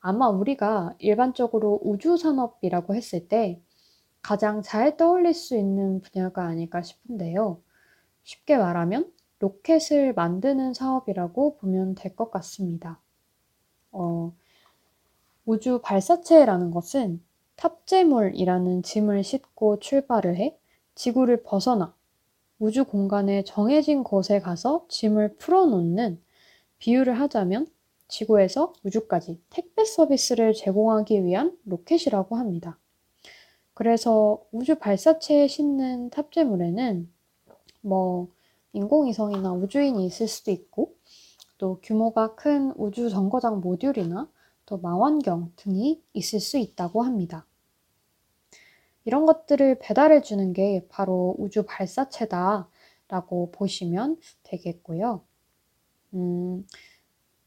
아마 0.00 0.28
우리가 0.28 0.94
일반적으로 0.98 1.80
우주 1.82 2.16
산업이라고 2.16 2.94
했을 2.94 3.28
때 3.28 3.60
가장 4.26 4.60
잘 4.60 4.96
떠올릴 4.96 5.34
수 5.34 5.56
있는 5.56 6.00
분야가 6.00 6.42
아닐까 6.42 6.82
싶은데요. 6.82 7.62
쉽게 8.24 8.56
말하면 8.56 9.12
로켓을 9.38 10.14
만드는 10.14 10.74
사업이라고 10.74 11.58
보면 11.58 11.94
될 11.94 12.16
것 12.16 12.32
같습니다. 12.32 13.00
어, 13.92 14.32
우주 15.44 15.80
발사체라는 15.80 16.72
것은 16.72 17.22
탑재물이라는 17.54 18.82
짐을 18.82 19.22
싣고 19.22 19.78
출발을 19.78 20.34
해 20.34 20.58
지구를 20.96 21.44
벗어나 21.44 21.94
우주 22.58 22.84
공간의 22.84 23.44
정해진 23.44 24.02
곳에 24.02 24.40
가서 24.40 24.86
짐을 24.88 25.36
풀어놓는 25.36 26.20
비유를 26.80 27.20
하자면 27.20 27.68
지구에서 28.08 28.72
우주까지 28.82 29.40
택배 29.50 29.84
서비스를 29.84 30.52
제공하기 30.52 31.22
위한 31.22 31.56
로켓이라고 31.64 32.34
합니다. 32.34 32.76
그래서 33.76 34.42
우주 34.52 34.76
발사체에 34.76 35.48
싣는 35.48 36.08
탑재물에는 36.08 37.12
뭐 37.82 38.28
인공위성이나 38.72 39.52
우주인이 39.52 40.02
있을 40.06 40.28
수도 40.28 40.50
있고 40.50 40.94
또 41.58 41.78
규모가 41.82 42.36
큰 42.36 42.72
우주 42.76 43.10
정거장 43.10 43.60
모듈이나 43.60 44.30
또 44.64 44.78
망원경 44.78 45.52
등이 45.56 46.02
있을 46.14 46.40
수 46.40 46.56
있다고 46.56 47.02
합니다. 47.02 47.44
이런 49.04 49.26
것들을 49.26 49.78
배달해 49.78 50.22
주는 50.22 50.54
게 50.54 50.86
바로 50.88 51.34
우주 51.38 51.62
발사체다 51.66 52.70
라고 53.08 53.50
보시면 53.52 54.16
되겠고요. 54.44 55.20
음, 56.14 56.66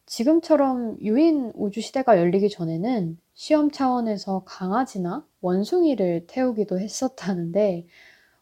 지금처럼 0.06 1.02
유인 1.02 1.52
우주 1.56 1.82
시대가 1.82 2.20
열리기 2.20 2.52
전에는 2.52 3.18
시험 3.42 3.72
차원에서 3.72 4.44
강아지나 4.44 5.26
원숭이를 5.40 6.28
태우기도 6.28 6.78
했었다는데 6.78 7.88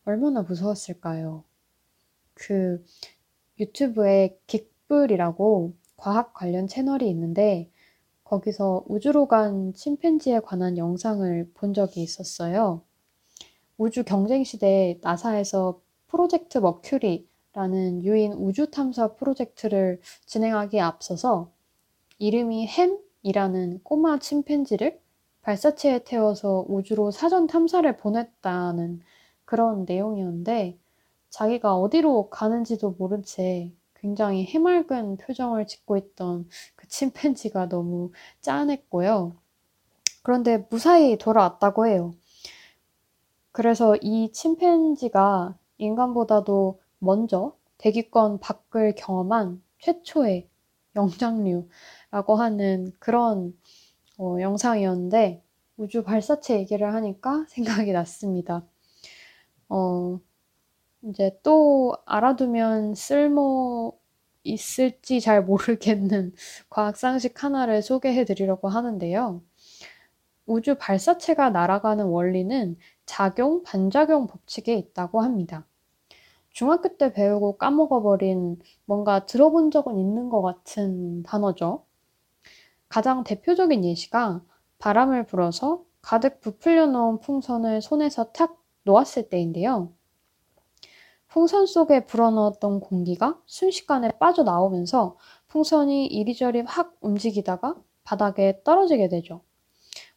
얼마나 0.05 0.41
무서웠을까요? 0.41 1.43
그 2.33 2.83
유튜브에 3.59 4.39
긱불이라고 4.47 5.75
과학 5.97 6.33
관련 6.33 6.65
채널이 6.65 7.07
있는데 7.11 7.69
거기서 8.23 8.85
우주로 8.87 9.27
간 9.27 9.71
침팬지에 9.75 10.39
관한 10.39 10.79
영상을 10.79 11.51
본 11.53 11.75
적이 11.75 12.01
있었어요. 12.01 12.81
우주 13.77 14.03
경쟁 14.03 14.43
시대에 14.43 14.97
나사에서 15.03 15.79
프로젝트 16.07 16.57
머큐리라는 16.57 18.03
유인 18.03 18.33
우주 18.33 18.71
탐사 18.71 19.13
프로젝트를 19.13 20.01
진행하기에 20.25 20.79
앞서서 20.79 21.51
이름이 22.17 22.65
햄 22.65 23.06
이라는 23.27 23.81
꼬마 23.83 24.19
침팬지를 24.19 25.01
발사체에 25.41 26.05
태워서 26.05 26.63
우주로 26.69 27.11
사전 27.11 27.45
탐사를 27.45 27.97
보냈다는 27.97 29.01
그런 29.43 29.83
내용이었는데 29.83 30.77
자기가 31.29 31.75
어디로 31.75 32.29
가는지도 32.29 32.95
모른 32.97 33.23
채 33.23 33.73
굉장히 33.95 34.45
해맑은 34.45 35.17
표정을 35.17 35.67
짓고 35.67 35.97
있던 35.97 36.47
그 36.77 36.87
침팬지가 36.87 37.67
너무 37.67 38.11
짠했고요. 38.39 39.35
그런데 40.23 40.65
무사히 40.69 41.17
돌아왔다고 41.17 41.85
해요. 41.87 42.13
그래서 43.51 43.97
이 43.97 44.31
침팬지가 44.31 45.57
인간보다도 45.79 46.79
먼저 46.99 47.57
대기권 47.77 48.39
밖을 48.39 48.95
경험한 48.95 49.61
최초의 49.79 50.47
영장류 50.95 51.67
라고 52.17 52.35
하는 52.35 52.91
그런 52.97 53.55
어, 54.17 54.37
영상이었는데 54.41 55.43
우주 55.77 56.03
발사체 56.03 56.57
얘기를 56.57 56.91
하니까 56.95 57.45
생각이 57.49 57.91
났습니다. 57.91 58.65
어, 59.69 60.19
이제 61.03 61.39
또 61.43 61.95
알아두면 62.07 62.95
쓸모 62.95 63.99
있을지 64.43 65.21
잘 65.21 65.43
모르겠는 65.43 66.33
과학 66.71 66.97
상식 66.97 67.43
하나를 67.43 67.83
소개해 67.83 68.25
드리려고 68.25 68.67
하는데요. 68.67 69.43
우주 70.47 70.75
발사체가 70.79 71.51
날아가는 71.51 72.03
원리는 72.05 72.77
작용, 73.05 73.61
반작용 73.61 74.25
법칙에 74.25 74.73
있다고 74.73 75.21
합니다. 75.21 75.67
중학교 76.49 76.97
때 76.97 77.13
배우고 77.13 77.57
까먹어버린 77.59 78.59
뭔가 78.85 79.27
들어본 79.27 79.69
적은 79.69 79.99
있는 79.99 80.29
것 80.29 80.41
같은 80.41 81.21
단어죠. 81.21 81.86
가장 82.89 83.23
대표적인 83.23 83.83
예시가 83.83 84.41
바람을 84.79 85.25
불어서 85.25 85.83
가득 86.01 86.39
부풀려 86.41 86.87
놓은 86.87 87.19
풍선을 87.19 87.81
손에서 87.81 88.31
탁 88.31 88.61
놓았을 88.83 89.29
때인데요. 89.29 89.91
풍선 91.27 91.65
속에 91.65 92.05
불어넣었던 92.05 92.79
공기가 92.79 93.39
순식간에 93.45 94.11
빠져나오면서 94.17 95.17
풍선이 95.47 96.07
이리저리 96.07 96.61
확 96.61 96.95
움직이다가 97.01 97.75
바닥에 98.03 98.61
떨어지게 98.63 99.09
되죠. 99.09 99.41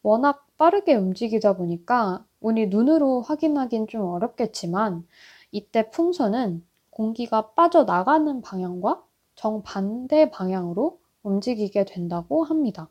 워낙 0.02 0.46
빠르게 0.56 0.94
움직이다 0.94 1.56
보니까 1.56 2.24
우리 2.40 2.68
눈으로 2.68 3.22
확인하긴 3.22 3.88
좀 3.88 4.02
어렵겠지만 4.02 5.06
이때 5.50 5.90
풍선은 5.90 6.64
공기가 6.90 7.50
빠져나가는 7.50 8.40
방향과 8.40 9.02
정반대 9.34 10.30
방향으로 10.30 11.00
움직이게 11.22 11.84
된다고 11.84 12.44
합니다. 12.44 12.88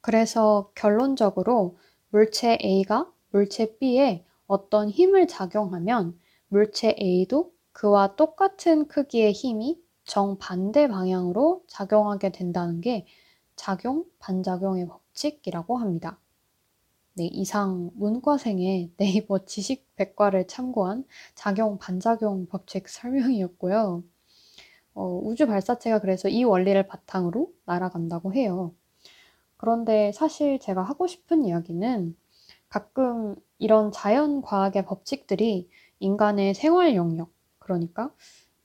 그래서 0.00 0.70
결론적으로 0.74 1.76
물체 2.10 2.58
A가 2.62 3.12
물체 3.30 3.76
B에 3.78 4.24
어떤 4.46 4.88
힘을 4.88 5.28
작용하면 5.28 6.18
물체 6.48 6.96
A도 6.98 7.52
그와 7.72 8.16
똑같은 8.16 8.88
크기의 8.88 9.32
힘이 9.32 9.80
정반대 10.04 10.88
방향으로 10.88 11.62
작용하게 11.68 12.32
된다는 12.32 12.80
게 12.80 13.06
작용, 13.56 14.04
반작용의 14.18 14.86
법칙이라고 14.86 15.76
합니다. 15.76 16.18
네, 17.14 17.26
이상 17.26 17.90
문과생의 17.94 18.92
네이버 18.96 19.44
지식 19.44 19.84
백과를 19.96 20.46
참고한 20.46 21.04
작용, 21.34 21.76
반작용 21.78 22.46
법칙 22.46 22.88
설명이었고요. 22.88 24.04
어, 24.98 25.20
우주 25.22 25.46
발사체가 25.46 26.00
그래서 26.00 26.28
이 26.28 26.42
원리를 26.42 26.88
바탕으로 26.88 27.52
날아간다고 27.66 28.34
해요. 28.34 28.74
그런데 29.56 30.10
사실 30.10 30.58
제가 30.58 30.82
하고 30.82 31.06
싶은 31.06 31.44
이야기는 31.44 32.16
가끔 32.68 33.36
이런 33.58 33.92
자연 33.92 34.42
과학의 34.42 34.84
법칙들이 34.86 35.70
인간의 36.00 36.54
생활 36.54 36.96
영역, 36.96 37.30
그러니까 37.60 38.12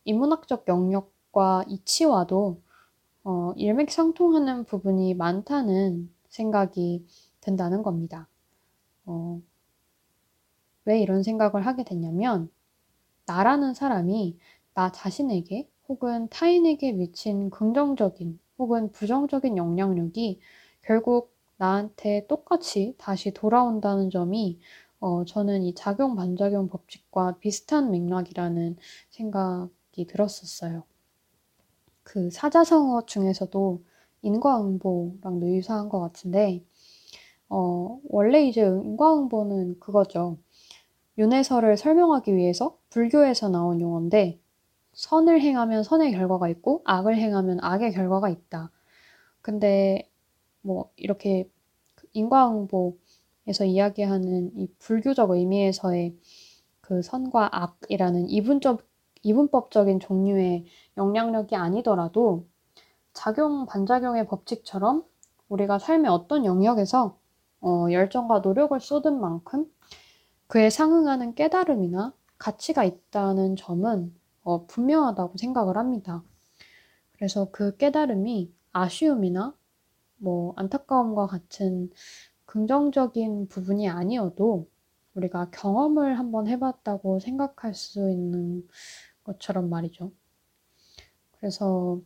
인문학적 0.05 0.67
영역과 0.67 1.65
이치와도 1.67 2.59
어, 3.25 3.53
일맥상통하는 3.55 4.65
부분이 4.65 5.13
많다는 5.13 6.11
생각이 6.29 7.05
든다는 7.41 7.83
겁니다. 7.83 8.27
어, 9.05 9.39
왜 10.85 10.99
이런 10.99 11.21
생각을 11.21 11.67
하게 11.67 11.83
됐냐면, 11.83 12.49
나라는 13.27 13.75
사람이 13.75 14.37
나 14.73 14.91
자신에게 14.91 15.69
혹은 15.87 16.27
타인에게 16.29 16.91
미친 16.93 17.49
긍정적인 17.49 18.39
혹은 18.57 18.91
부정적인 18.91 19.57
영향력이 19.57 20.39
결국 20.81 21.33
나한테 21.57 22.25
똑같이 22.27 22.95
다시 22.97 23.31
돌아온다는 23.33 24.09
점이 24.09 24.59
어, 24.99 25.25
저는 25.25 25.63
이 25.63 25.73
작용 25.75 26.15
반작용 26.15 26.67
법칙과 26.69 27.37
비슷한 27.39 27.91
맥락이라는 27.91 28.77
생각이 29.09 30.07
들었었어요. 30.07 30.83
그 32.03 32.29
사자성어 32.31 33.05
중에서도 33.05 33.83
인과응보랑도 34.21 35.55
유사한 35.55 35.89
것 35.89 35.99
같은데, 35.99 36.63
어, 37.49 37.99
원래 38.09 38.45
이제 38.47 38.61
인과응보는 38.63 39.79
그거죠. 39.79 40.37
윤회설을 41.17 41.77
설명하기 41.77 42.35
위해서 42.35 42.77
불교에서 42.91 43.49
나온 43.49 43.81
용어인데, 43.81 44.39
선을 44.93 45.41
행하면 45.41 45.83
선의 45.83 46.11
결과가 46.11 46.49
있고, 46.49 46.81
악을 46.85 47.17
행하면 47.17 47.59
악의 47.61 47.93
결과가 47.93 48.29
있다. 48.29 48.71
근데, 49.41 50.09
뭐, 50.61 50.91
이렇게 50.95 51.49
인과응보에서 52.13 53.65
이야기하는 53.65 54.51
이 54.57 54.67
불교적 54.79 55.31
의미에서의 55.31 56.15
그 56.81 57.01
선과 57.01 57.49
악이라는 57.51 58.29
이분적, 58.29 58.85
이분법적인 59.23 59.99
종류의 59.99 60.65
영향력이 60.97 61.55
아니더라도 61.55 62.45
작용, 63.13 63.65
반작용의 63.65 64.27
법칙처럼 64.27 65.03
우리가 65.49 65.79
삶의 65.79 66.11
어떤 66.11 66.45
영역에서 66.45 67.17
어, 67.61 67.87
열정과 67.91 68.39
노력을 68.39 68.77
쏟은 68.79 69.19
만큼 69.19 69.65
그에 70.47 70.69
상응하는 70.69 71.35
깨달음이나 71.35 72.13
가치가 72.37 72.83
있다는 72.83 73.55
점은 73.55 74.13
어, 74.43 74.65
분명하다고 74.67 75.37
생각을 75.37 75.77
합니다. 75.77 76.23
그래서 77.13 77.49
그 77.51 77.77
깨달음이 77.77 78.53
아쉬움이나 78.73 79.55
뭐 80.17 80.53
안타까움과 80.57 81.27
같은 81.27 81.91
긍정적인 82.45 83.47
부분이 83.49 83.89
아니어도 83.89 84.67
우리가 85.15 85.49
경험을 85.51 86.19
한번 86.19 86.47
해봤다고 86.47 87.19
생각할 87.19 87.73
수 87.73 88.09
있는 88.11 88.67
것처럼 89.23 89.69
말이죠. 89.69 90.11
그래서 91.39 92.01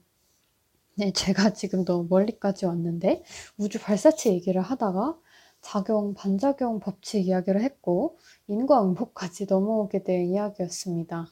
네, 0.95 1.12
제가 1.13 1.54
지금 1.54 1.86
너무 1.86 2.08
멀리까지 2.10 2.65
왔는데 2.65 3.23
우주 3.58 3.80
발사체 3.80 4.34
얘기를 4.34 4.62
하다가 4.62 5.17
작용, 5.62 6.13
반작용 6.13 6.80
법칙 6.80 7.28
이야기를 7.28 7.62
했고 7.62 8.17
인과응보까지 8.47 9.45
넘어오게 9.47 10.04
된 10.04 10.28
이야기였습니다. 10.28 11.28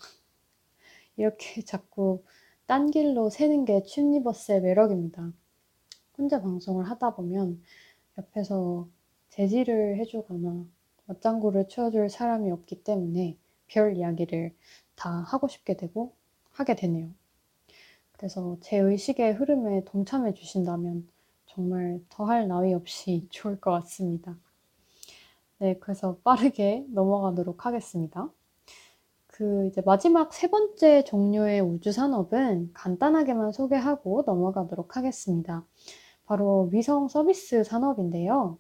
이렇게 1.18 1.62
자꾸 1.64 2.24
딴 2.66 2.92
길로 2.92 3.30
새는 3.30 3.66
게 3.66 3.84
춘니버스의 3.84 4.62
매력입니다. 4.62 5.32
혼자 6.18 6.42
방송을 6.42 6.90
하다 6.90 7.16
보면 7.16 7.62
옆에서 8.18 8.88
제지를 9.30 9.98
해주거나 9.98 10.66
맞장구를 11.06 11.68
쳐줄 11.68 12.10
사람이 12.10 12.50
없기 12.52 12.84
때문에 12.84 13.38
별 13.68 13.98
이야기를 13.98 14.56
다 14.96 15.10
하고 15.10 15.48
싶게 15.48 15.76
되고 15.76 16.14
하게 16.52 16.76
되네요. 16.76 17.14
그래서 18.14 18.58
제 18.62 18.78
의식의 18.78 19.34
흐름에 19.34 19.84
동참해 19.86 20.34
주신다면 20.34 21.08
정말 21.46 22.00
더할 22.10 22.48
나위 22.48 22.74
없이 22.74 23.28
좋을 23.32 23.60
것 23.60 23.72
같습니다. 23.72 24.38
네, 25.60 25.78
그래서 25.80 26.18
빠르게 26.24 26.86
넘어가도록 26.90 27.66
하겠습니다. 27.66 28.30
그 29.38 29.68
이제 29.68 29.82
마지막 29.82 30.34
세 30.34 30.48
번째 30.48 31.04
종류의 31.04 31.60
우주 31.60 31.92
산업은 31.92 32.72
간단하게만 32.74 33.52
소개하고 33.52 34.24
넘어가도록 34.26 34.96
하겠습니다. 34.96 35.66
바로 36.26 36.70
위성 36.72 37.10
서비스 37.10 37.66
산업인데요. 37.66 38.58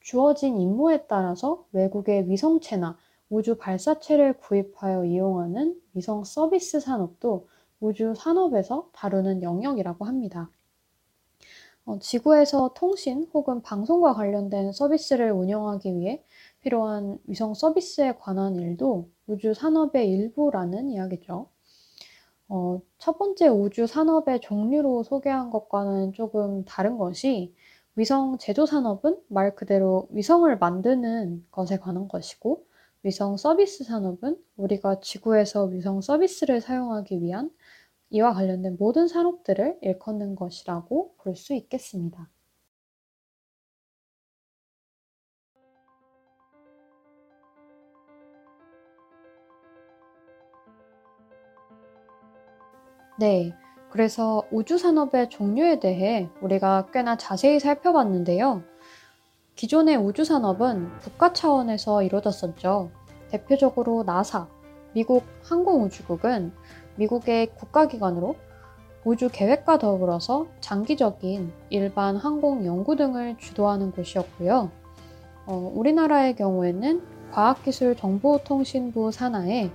주어진 0.00 0.58
임무에 0.58 1.06
따라서 1.06 1.64
외국의 1.70 2.28
위성체나 2.28 2.98
우주 3.30 3.56
발사체를 3.56 4.38
구입하여 4.38 5.04
이용하는 5.04 5.80
위성 5.94 6.24
서비스 6.24 6.80
산업도 6.80 7.46
우주 7.78 8.14
산업에서 8.16 8.90
다루는 8.92 9.44
영역이라고 9.44 10.06
합니다. 10.06 10.50
어, 11.84 11.98
지구에서 12.00 12.72
통신 12.74 13.28
혹은 13.34 13.60
방송과 13.62 14.14
관련된 14.14 14.72
서비스를 14.72 15.32
운영하기 15.32 15.98
위해 15.98 16.24
필요한 16.62 17.18
위성 17.26 17.54
서비스에 17.54 18.14
관한 18.16 18.56
일도 18.56 19.10
우주 19.26 19.54
산업의 19.54 20.08
일부라는 20.10 20.88
이야기죠. 20.90 21.48
어, 22.48 22.80
첫 22.98 23.18
번째 23.18 23.48
우주 23.48 23.86
산업의 23.86 24.40
종류로 24.40 25.02
소개한 25.04 25.50
것과는 25.50 26.12
조금 26.12 26.64
다른 26.64 26.98
것이 26.98 27.54
위성 27.96 28.38
제조 28.38 28.66
산업은 28.66 29.18
말 29.28 29.54
그대로 29.54 30.08
위성을 30.10 30.56
만드는 30.58 31.46
것에 31.50 31.78
관한 31.78 32.08
것이고 32.08 32.64
위성 33.02 33.36
서비스 33.36 33.84
산업은 33.84 34.36
우리가 34.56 35.00
지구에서 35.00 35.64
위성 35.64 36.00
서비스를 36.00 36.60
사용하기 36.60 37.22
위한 37.22 37.50
이와 38.10 38.34
관련된 38.34 38.76
모든 38.78 39.08
산업들을 39.08 39.78
일컫는 39.82 40.36
것이라고 40.36 41.14
볼 41.18 41.36
수 41.36 41.54
있겠습니다. 41.54 42.28
네. 53.18 53.54
그래서 53.90 54.42
우주 54.50 54.78
산업의 54.78 55.28
종류에 55.28 55.78
대해 55.78 56.28
우리가 56.40 56.86
꽤나 56.92 57.16
자세히 57.16 57.60
살펴봤는데요. 57.60 58.62
기존의 59.54 59.96
우주 59.96 60.24
산업은 60.24 60.98
국가 61.00 61.34
차원에서 61.34 62.02
이루어졌었죠. 62.02 62.90
대표적으로 63.28 64.02
나사, 64.04 64.46
미국 64.94 65.24
항공우주국은 65.42 66.52
미국의 66.96 67.54
국가기관으로 67.54 68.36
우주 69.04 69.28
계획과 69.30 69.78
더불어서 69.78 70.46
장기적인 70.60 71.52
일반 71.70 72.16
항공 72.16 72.64
연구 72.64 72.96
등을 72.96 73.36
주도하는 73.36 73.90
곳이었고요. 73.90 74.70
어, 75.46 75.72
우리나라의 75.74 76.36
경우에는 76.36 77.02
과학기술정보통신부 77.32 79.10
산하에 79.10 79.70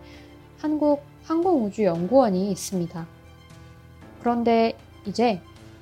한국 0.58 1.02
항공우주연구원이 1.26 2.50
있습니다. 2.52 3.16
그런데 4.28 4.78
이제 5.06 5.40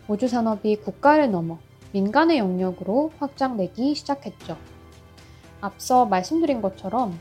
우주 0.07 0.27
산업이 0.27 0.75
국가를 0.75 1.31
넘어 1.31 1.57
민간의 1.93 2.37
영역으로 2.37 3.09
확장되기 3.17 3.95
시작했죠. 3.95 4.55
앞서 5.61 6.05
말씀드린 6.05 6.61
것처럼 6.61 7.17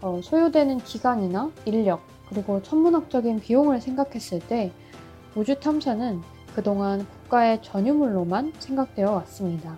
어, 0.00 0.20
소요되는 0.22 0.78
기간이나 0.78 1.50
인력, 1.64 2.02
그리고 2.28 2.62
천문학적인 2.62 3.40
비용을 3.40 3.80
생각했을 3.80 4.38
때 4.38 4.70
우주 5.34 5.58
탐사는 5.58 6.20
그동안 6.54 7.04
국가의 7.04 7.62
전유물로만 7.62 8.52
생각되어 8.60 9.10
왔습니다. 9.10 9.76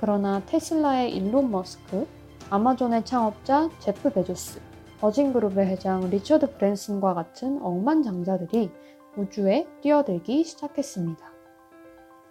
그러나 0.00 0.40
테슬라의 0.46 1.16
일론 1.16 1.50
머스크, 1.50 2.06
아마존의 2.48 3.04
창업자 3.04 3.68
제프 3.80 4.12
베조스, 4.12 4.60
버진그룹의 5.00 5.66
회장 5.66 6.08
리처드 6.10 6.58
브랜슨과 6.58 7.14
같은 7.14 7.60
억만장자들이 7.60 8.70
우주에 9.16 9.66
뛰어들기 9.80 10.44
시작했습니다. 10.44 11.30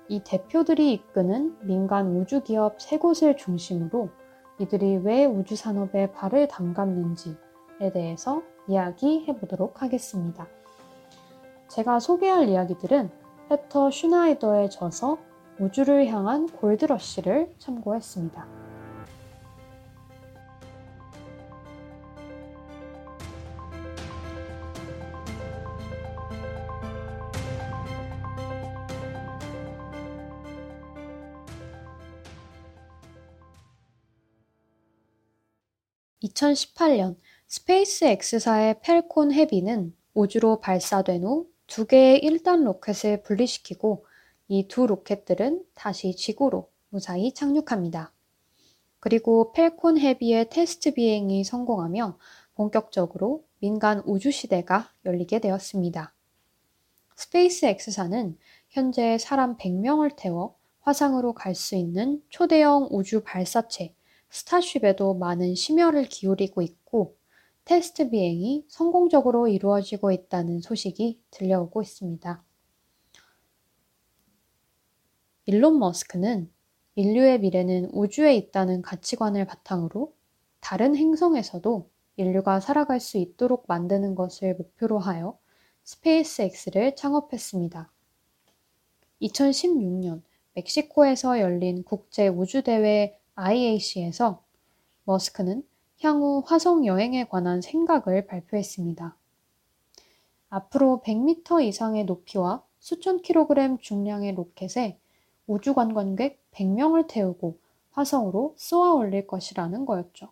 이 0.07 0.21
대표들이 0.23 0.93
이끄는 0.93 1.57
민간 1.61 2.15
우주 2.15 2.41
기업 2.41 2.81
세 2.81 2.97
곳을 2.97 3.37
중심으로 3.37 4.09
이들이 4.59 4.97
왜 4.97 5.25
우주 5.25 5.55
산업에 5.55 6.11
발을 6.11 6.47
담갔는지에 6.47 7.91
대해서 7.93 8.41
이야기해 8.67 9.37
보도록 9.37 9.81
하겠습니다. 9.81 10.47
제가 11.67 11.99
소개할 11.99 12.49
이야기들은 12.49 13.09
페터 13.49 13.91
슈나이더의 13.91 14.69
저서 14.69 15.17
우주를 15.59 16.07
향한 16.07 16.47
골드러쉬를 16.47 17.53
참고했습니다. 17.57 18.58
2018년 36.23 37.17
스페이스 37.47 38.05
X사의 38.05 38.81
팰컨 38.81 39.31
헤비는 39.31 39.95
우주로 40.13 40.59
발사된 40.59 41.23
후 41.23 41.49
두 41.69 41.85
개의 41.85 42.21
1단 42.21 42.63
로켓을 42.63 43.21
분리시키고 43.21 44.03
이 44.47 44.67
두 44.67 44.87
로켓들은 44.87 45.63
다시 45.75 46.15
지구로 46.15 46.71
무사히 46.89 47.31
착륙합니다. 47.31 48.11
그리고 48.99 49.51
팰컨 49.51 49.99
헤비의 49.99 50.49
테스트 50.49 50.95
비행이 50.95 51.43
성공하며 51.43 52.17
본격적으로 52.55 53.45
민간 53.59 54.01
우주 54.05 54.31
시대가 54.31 54.91
열리게 55.05 55.39
되었습니다. 55.39 56.11
스페이스 57.15 57.67
X사는 57.67 58.35
현재 58.69 59.19
사람 59.19 59.55
100명을 59.57 60.15
태워 60.17 60.55
화성으로 60.81 61.33
갈 61.33 61.53
수 61.53 61.75
있는 61.75 62.23
초대형 62.29 62.87
우주 62.89 63.21
발사체 63.23 63.93
스타쉽에도 64.29 65.15
많은 65.15 65.55
심혈을 65.55 66.05
기울이고 66.05 66.61
있고 66.61 67.15
테스트 67.65 68.09
비행이 68.09 68.65
성공적으로 68.67 69.47
이루어지고 69.47 70.11
있다는 70.11 70.61
소식이 70.61 71.21
들려오고 71.31 71.81
있습니다. 71.81 72.43
일론 75.45 75.79
머스크는 75.79 76.51
인류의 76.95 77.39
미래는 77.39 77.89
우주에 77.93 78.35
있다는 78.35 78.81
가치관을 78.81 79.45
바탕으로 79.45 80.13
다른 80.59 80.95
행성에서도 80.95 81.89
인류가 82.17 82.59
살아갈 82.59 82.99
수 82.99 83.17
있도록 83.17 83.65
만드는 83.67 84.15
것을 84.15 84.55
목표로 84.55 84.99
하여 84.99 85.37
스페이스X를 85.83 86.95
창업했습니다. 86.95 87.91
2016년 89.21 90.21
멕시코에서 90.55 91.39
열린 91.39 91.83
국제 91.83 92.27
우주대회 92.27 93.18
IAC에서 93.39 94.43
머스크는 95.05 95.65
향후 96.01 96.43
화성 96.45 96.85
여행에 96.85 97.27
관한 97.29 97.61
생각을 97.61 98.27
발표했습니다. 98.27 99.15
앞으로 100.49 101.01
100m 101.05 101.63
이상의 101.63 102.03
높이와 102.03 102.63
수천 102.79 103.21
킬로그램 103.21 103.77
중량의 103.77 104.33
로켓에 104.35 104.99
우주 105.47 105.73
관광객 105.73 106.41
100명을 106.51 107.07
태우고 107.07 107.57
화성으로 107.91 108.55
쏘아 108.57 108.93
올릴 108.93 109.25
것이라는 109.25 109.85
거였죠. 109.85 110.29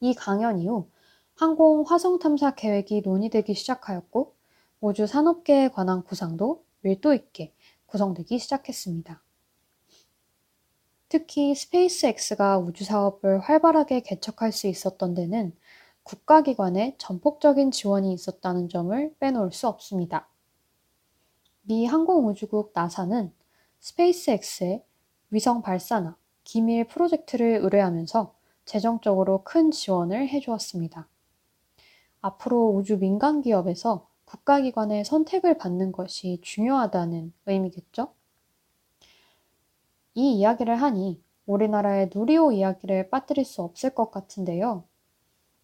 이 0.00 0.14
강연 0.14 0.58
이후 0.58 0.88
항공 1.36 1.84
화성 1.86 2.18
탐사 2.18 2.54
계획이 2.56 3.02
논의되기 3.02 3.54
시작하였고 3.54 4.34
우주 4.80 5.06
산업계에 5.06 5.68
관한 5.68 6.02
구상도 6.02 6.64
밀도 6.80 7.14
있게 7.14 7.52
구성되기 7.86 8.38
시작했습니다. 8.40 9.22
특히 11.12 11.54
스페이스X가 11.54 12.56
우주 12.56 12.84
사업을 12.84 13.38
활발하게 13.38 14.00
개척할 14.00 14.50
수 14.50 14.66
있었던 14.66 15.12
데는 15.12 15.54
국가기관의 16.04 16.94
전폭적인 16.96 17.70
지원이 17.70 18.14
있었다는 18.14 18.70
점을 18.70 19.14
빼놓을 19.20 19.52
수 19.52 19.68
없습니다. 19.68 20.30
미 21.64 21.84
항공우주국 21.84 22.72
나사는 22.74 23.30
스페이스X의 23.80 24.82
위성 25.28 25.60
발사나 25.60 26.16
기밀 26.44 26.86
프로젝트를 26.86 27.60
의뢰하면서 27.62 28.34
재정적으로 28.64 29.44
큰 29.44 29.70
지원을 29.70 30.30
해주었습니다. 30.30 31.10
앞으로 32.22 32.70
우주 32.70 32.98
민간 32.98 33.42
기업에서 33.42 34.08
국가기관의 34.24 35.04
선택을 35.04 35.58
받는 35.58 35.92
것이 35.92 36.38
중요하다는 36.40 37.34
의미겠죠? 37.44 38.14
이 40.14 40.34
이야기를 40.38 40.76
하니 40.76 41.22
우리나라의 41.46 42.10
누리호 42.14 42.52
이야기를 42.52 43.10
빠뜨릴 43.10 43.44
수 43.44 43.62
없을 43.62 43.90
것 43.90 44.10
같은데요. 44.10 44.84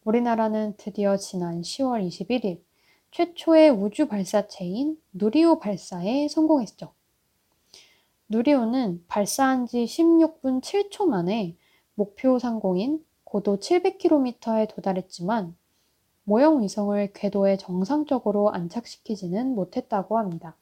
우리나라는 0.05 0.75
드디어 0.77 1.17
지난 1.17 1.61
10월 1.61 2.07
21일 2.07 2.63
최초의 3.11 3.71
우주 3.71 4.09
발사체인 4.09 5.01
누리호 5.13 5.59
발사에 5.59 6.29
성공했죠. 6.29 6.93
누리호는 8.29 9.05
발사한 9.09 9.67
지 9.67 9.85
16분 9.85 10.61
7초 10.63 11.07
만에 11.07 11.57
목표 11.95 12.39
상공인 12.39 13.05
고도 13.25 13.59
700km에 13.59 14.69
도달했지만 14.69 15.57
모형 16.25 16.63
위성을 16.63 17.13
궤도에 17.13 17.57
정상적으로 17.57 18.51
안착시키지는 18.51 19.55
못했다고 19.55 20.19
합니다. 20.19 20.57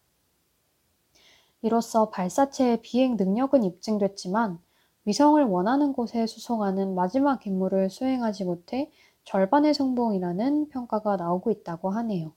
이로써 1.66 2.10
발사체의 2.10 2.80
비행 2.80 3.16
능력은 3.16 3.64
입증됐지만 3.64 4.60
위성을 5.04 5.42
원하는 5.42 5.92
곳에 5.92 6.26
수송하는 6.26 6.94
마지막 6.94 7.44
임무를 7.44 7.90
수행하지 7.90 8.44
못해 8.44 8.90
절반의 9.24 9.74
성공이라는 9.74 10.68
평가가 10.68 11.16
나오고 11.16 11.50
있다고 11.50 11.90
하네요. 11.90 12.32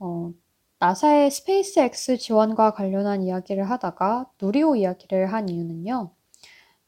어, 0.00 0.32
나사의 0.80 1.30
스페이스X 1.30 2.18
지원과 2.18 2.72
관련한 2.72 3.22
이야기를 3.22 3.70
하다가 3.70 4.28
누리호 4.40 4.74
이야기를 4.74 5.32
한 5.32 5.48
이유는요. 5.48 6.10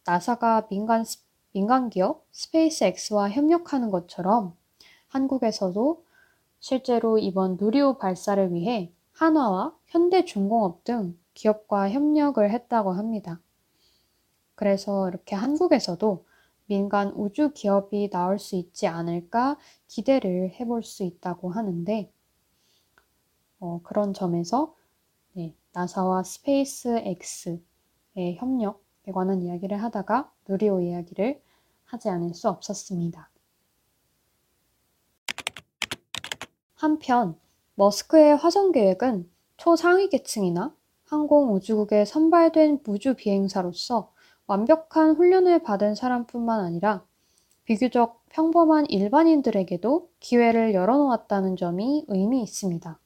나사가 0.05 0.67
민간, 0.69 1.05
민간 1.53 1.89
기업 1.89 2.27
스페이스X와 2.33 3.31
협력하는 3.31 3.93
것처럼 3.93 4.57
한국에서도 5.07 6.05
실제로 6.59 7.19
이번 7.19 7.59
누리호 7.61 7.99
발사를 7.99 8.53
위해 8.53 8.93
한화와 9.15 9.77
현대중공업 9.87 10.85
등 10.85 11.19
기업과 11.35 11.91
협력을 11.91 12.49
했다고 12.49 12.93
합니다. 12.93 13.41
그래서 14.55 15.09
이렇게 15.09 15.35
한국에서도 15.35 16.27
민간 16.67 17.13
우주 17.13 17.53
기업이 17.53 18.11
나올 18.11 18.39
수 18.39 18.57
있지 18.57 18.87
않을까 18.87 19.59
기대를 19.89 20.51
해볼 20.59 20.83
수 20.83 21.03
있다고 21.03 21.51
하는데, 21.51 22.13
어, 23.61 23.81
그런 23.83 24.15
점에서 24.15 24.75
네, 25.33 25.55
나사와 25.73 26.23
스페이스 26.23 26.89
X의 28.17 28.37
협력에 28.37 29.13
관한 29.13 29.43
이야기를 29.43 29.83
하다가 29.83 30.33
누리호 30.49 30.81
이야기를 30.81 31.43
하지 31.85 32.09
않을 32.09 32.35
수 32.35 32.49
없었습니다. 32.49 33.31
한편 36.75 37.39
머스크의 37.77 38.37
화성 38.37 38.73
계획은 38.73 39.31
초상위 39.57 40.09
계층이나 40.09 40.75
항공우주국에 41.05 42.05
선발된 42.05 42.81
우주 42.87 43.15
비행사로서 43.15 44.13
완벽한 44.47 45.17
훈련을 45.17 45.63
받은 45.63 45.95
사람뿐만 45.95 46.61
아니라 46.61 47.05
비교적 47.65 48.25
평범한 48.29 48.87
일반인들에게도 48.87 50.11
기회를 50.21 50.75
열어놓았다는 50.75 51.57
점이 51.57 52.05
의미 52.09 52.43
있습니다. 52.43 52.99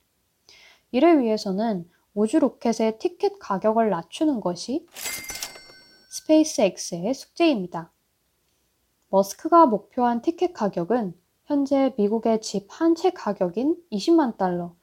이를 0.90 1.20
위해서는 1.20 1.88
우주 2.14 2.38
로켓의 2.38 2.98
티켓 2.98 3.38
가격을 3.38 3.90
낮추는 3.90 4.40
것이 4.40 4.87
스페이스X의 6.11 7.14
숙제입니다. 7.14 7.92
머스크가 9.11 9.66
목표한 9.66 10.22
티켓 10.22 10.52
가격은 10.52 11.14
현재 11.49 11.93
미국의 11.97 12.41
집 12.43 12.69
한 12.69 12.95
채 12.95 13.11
가격인 13.11 13.83
20만 13.91 14.37
달러, 14.37 14.75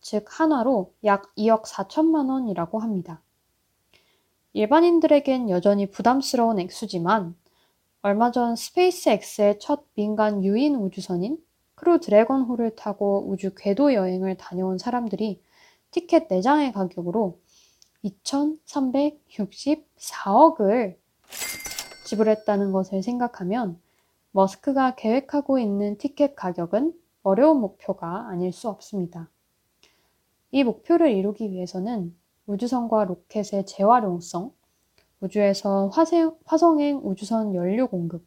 즉 0.00 0.24
한화로 0.26 0.94
약 1.04 1.34
2억 1.36 1.64
4천만 1.64 2.30
원이라고 2.30 2.78
합니다. 2.78 3.20
일반인들에겐 4.54 5.50
여전히 5.50 5.90
부담스러운 5.90 6.58
액수지만 6.60 7.36
얼마 8.00 8.30
전 8.30 8.56
스페이스X의 8.56 9.58
첫 9.60 9.84
민간 9.96 10.42
유인 10.42 10.76
우주선인 10.76 11.36
크루 11.74 12.00
드래곤호를 12.00 12.74
타고 12.74 13.22
우주 13.28 13.52
궤도 13.54 13.92
여행을 13.92 14.38
다녀온 14.38 14.78
사람들이 14.78 15.42
티켓 15.90 16.28
4장의 16.28 16.72
가격으로 16.72 17.38
2,364억을 18.02 20.96
지불했다는 22.06 22.72
것을 22.72 23.02
생각하면 23.02 23.83
머스크가 24.34 24.96
계획하고 24.96 25.60
있는 25.60 25.96
티켓 25.96 26.34
가격은 26.34 26.92
어려운 27.22 27.60
목표가 27.60 28.28
아닐 28.28 28.52
수 28.52 28.68
없습니다. 28.68 29.30
이 30.50 30.64
목표를 30.64 31.12
이루기 31.12 31.52
위해서는 31.52 32.16
우주선과 32.46 33.04
로켓의 33.04 33.64
재활용성, 33.64 34.52
우주에서 35.20 35.86
화생, 35.88 36.36
화성행 36.46 37.02
우주선 37.04 37.54
연료 37.54 37.86
공급, 37.86 38.26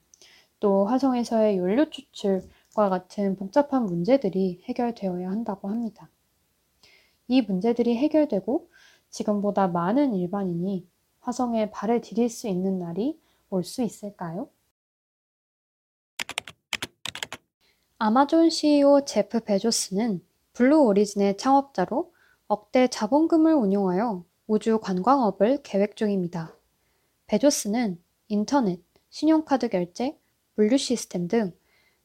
또 0.61 0.85
화성에서의 0.85 1.57
연료 1.57 1.89
추출과 1.89 2.87
같은 2.89 3.35
복잡한 3.35 3.85
문제들이 3.85 4.61
해결되어야 4.63 5.29
한다고 5.29 5.67
합니다. 5.67 6.09
이 7.27 7.41
문제들이 7.41 7.97
해결되고 7.97 8.69
지금보다 9.09 9.67
많은 9.67 10.15
일반인이 10.15 10.87
화성에 11.19 11.69
발을 11.71 11.99
디딜 11.99 12.29
수 12.29 12.47
있는 12.47 12.79
날이 12.79 13.19
올 13.49 13.63
수 13.65 13.83
있을까요? 13.83 14.49
아마존 17.99 18.51
CEO 18.51 19.05
제프 19.05 19.39
베조스는 19.39 20.21
블루 20.53 20.83
오리진의 20.83 21.35
창업자로 21.37 22.13
억대 22.45 22.87
자본금을 22.89 23.55
운용하여 23.55 24.23
우주 24.45 24.79
관광업을 24.79 25.63
계획 25.63 25.95
중입니다. 25.95 26.55
베조스는 27.25 27.99
인터넷, 28.27 28.83
신용카드 29.09 29.69
결제, 29.69 30.15
물류 30.53 30.77
시스템 30.77 31.27
등 31.27 31.53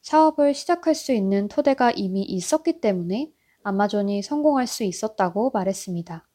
사업을 0.00 0.54
시작할 0.54 0.94
수 0.94 1.12
있는 1.12 1.48
토대가 1.48 1.90
이미 1.90 2.22
있었기 2.22 2.80
때문에 2.80 3.30
아마존이 3.62 4.22
성공할 4.22 4.66
수 4.66 4.84
있었다고 4.84 5.50
말했습니다. 5.50 6.26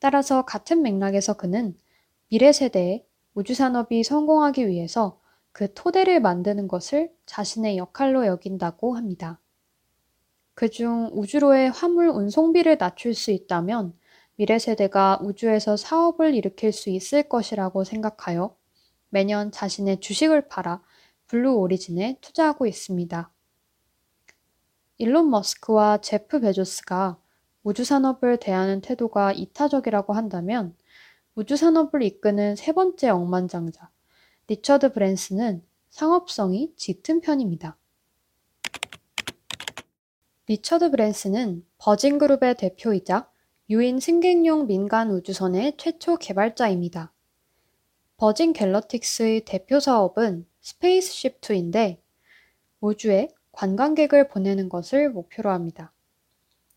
따라서 0.00 0.44
같은 0.44 0.82
맥락에서 0.82 1.34
그는 1.34 1.78
미래 2.28 2.52
세대에 2.52 3.06
우주 3.34 3.54
산업이 3.54 4.02
성공하기 4.02 4.66
위해서 4.66 5.21
그 5.52 5.72
토대를 5.74 6.20
만드는 6.20 6.66
것을 6.66 7.12
자신의 7.26 7.76
역할로 7.76 8.26
여긴다고 8.26 8.96
합니다. 8.96 9.38
그중 10.54 11.10
우주로의 11.12 11.70
화물 11.70 12.08
운송비를 12.08 12.78
낮출 12.78 13.14
수 13.14 13.30
있다면 13.30 13.94
미래 14.36 14.58
세대가 14.58 15.18
우주에서 15.22 15.76
사업을 15.76 16.34
일으킬 16.34 16.72
수 16.72 16.90
있을 16.90 17.28
것이라고 17.28 17.84
생각하여 17.84 18.56
매년 19.10 19.52
자신의 19.52 20.00
주식을 20.00 20.48
팔아 20.48 20.82
블루 21.26 21.54
오리진에 21.54 22.18
투자하고 22.20 22.66
있습니다. 22.66 23.30
일론 24.98 25.30
머스크와 25.30 25.98
제프 25.98 26.40
베조스가 26.40 27.18
우주 27.62 27.84
산업을 27.84 28.38
대하는 28.38 28.80
태도가 28.80 29.32
이타적이라고 29.32 30.14
한다면 30.14 30.74
우주 31.34 31.56
산업을 31.56 32.02
이끄는 32.02 32.56
세 32.56 32.72
번째 32.72 33.10
억만장자 33.10 33.91
리처드 34.52 34.92
브랜슨은 34.92 35.64
상업성이 35.88 36.74
짙은 36.76 37.22
편입니다. 37.22 37.78
리처드 40.46 40.90
브랜슨은 40.90 41.64
버진그룹의 41.78 42.56
대표이자 42.56 43.30
유인 43.70 43.98
승객용 43.98 44.66
민간 44.66 45.10
우주선의 45.10 45.78
최초 45.78 46.16
개발자입니다. 46.16 47.14
버진 48.18 48.52
갤럭틱의 48.52 49.46
대표 49.46 49.80
사업은 49.80 50.46
스페이스십2인데 50.60 52.02
우주에 52.82 53.28
관광객을 53.52 54.28
보내는 54.28 54.68
것을 54.68 55.08
목표로 55.08 55.48
합니다. 55.48 55.94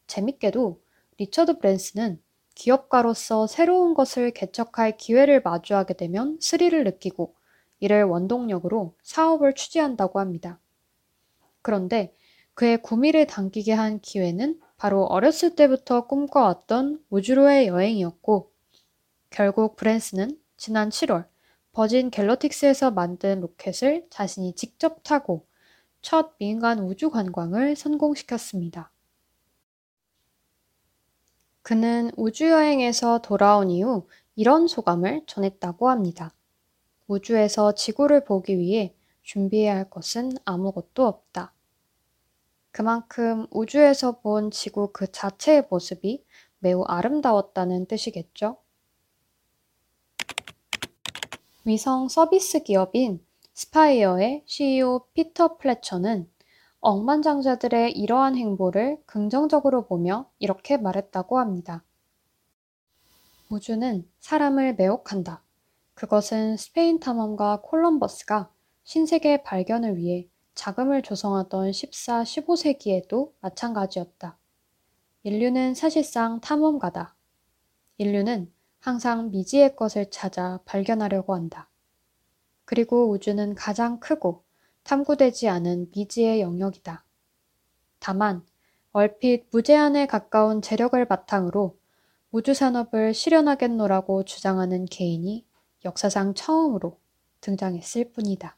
재밌게도 0.08 0.82
리처드 1.18 1.58
브랜슨은 1.58 2.24
기업가로서 2.54 3.48
새로운 3.48 3.94
것을 3.94 4.32
개척할 4.32 4.96
기회를 4.96 5.42
마주하게 5.42 5.96
되면 5.96 6.38
스릴을 6.40 6.86
느끼고 6.86 7.36
이를 7.80 8.04
원동력으로 8.04 8.96
사업을 9.04 9.54
추진한다고 9.54 10.20
합니다. 10.20 10.60
그런데 11.62 12.14
그의 12.54 12.82
구미를 12.82 13.28
당기게 13.28 13.74
한 13.74 14.00
기회는 14.00 14.60
바로 14.78 15.04
어렸을 15.06 15.56
때부터 15.56 16.08
꿈꿔왔던 16.08 17.04
우주로의 17.10 17.68
여행이었고, 17.68 18.52
결국 19.30 19.76
브랜스는 19.76 20.40
지난 20.58 20.90
7월 20.90 21.28
버진 21.72 22.10
갤러틱스에서 22.10 22.92
만든 22.92 23.42
로켓을 23.42 24.08
자신이 24.10 24.56
직접 24.56 25.04
타고 25.04 25.46
첫 26.02 26.38
민간 26.38 26.80
우주 26.80 27.10
관광을 27.10 27.76
성공시켰습니다. 27.76 28.92
그는 31.64 32.12
우주여행에서 32.16 33.24
돌아온 33.24 33.72
이후 33.72 34.08
이런 34.36 34.68
소감을 34.68 35.24
전했다고 35.26 35.90
합니다. 35.90 36.35
우주에서 37.08 37.74
지구를 37.74 38.26
보기 38.26 38.58
위해 38.58 38.96
준비해야 39.22 39.76
할 39.76 39.90
것은 39.90 40.32
아무것도 40.46 41.06
없다. 41.06 41.54
그만큼 42.72 43.48
우주에서 43.52 44.20
본 44.20 44.52
지구 44.52 44.92
그 44.92 45.12
자체의 45.12 45.68
모습이 45.70 46.26
매우 46.60 46.84
아름다웠다는 46.84 47.86
뜻이겠죠? 47.86 48.58
위성 51.64 52.10
서비스 52.10 52.64
기업인 52.64 53.26
스파이어의 53.54 54.44
CEO 54.46 55.06
피터 55.14 55.58
플래처는 55.58 56.30
억만장자들의 56.82 57.94
이러한 57.94 58.36
행보를 58.36 59.02
긍정적으로 59.06 59.88
보며 59.88 60.30
이렇게 60.38 60.78
말했다고 60.78 61.40
합니다. 61.40 61.84
우주는 63.50 64.08
사람을 64.20 64.76
매혹한다. 64.76 65.45
그것은 65.96 66.58
스페인 66.58 67.00
탐험가 67.00 67.62
콜럼버스가 67.62 68.50
신세계 68.84 69.44
발견을 69.44 69.96
위해 69.96 70.28
자금을 70.54 71.02
조성하던 71.02 71.72
14, 71.72 72.24
15세기에도 72.24 73.32
마찬가지였다. 73.40 74.38
인류는 75.24 75.74
사실상 75.74 76.42
탐험가다. 76.42 77.16
인류는 77.98 78.52
항상 78.80 79.32
미지의 79.32 79.78
것을 79.78 80.12
찾아 80.12 80.60
발견하려고 80.66 81.34
한다. 81.34 81.70
그리고 82.66 83.10
우주는 83.10 83.56
가장 83.56 84.00
크고 84.00 84.44
탐구되지 84.84 85.48
않은 85.48 85.92
미지의 85.96 86.42
영역이다. 86.42 87.06
다만, 88.00 88.46
얼핏 88.92 89.48
무제한에 89.52 90.08
가까운 90.08 90.62
재력을 90.62 91.04
바탕으로 91.06 91.78
우주 92.32 92.54
산업을 92.54 93.14
실현하겠노라고 93.14 94.26
주장하는 94.26 94.86
개인이 94.86 95.46
역사상 95.86 96.34
처음으로 96.34 96.98
등장했을 97.42 98.12
뿐이다. 98.12 98.58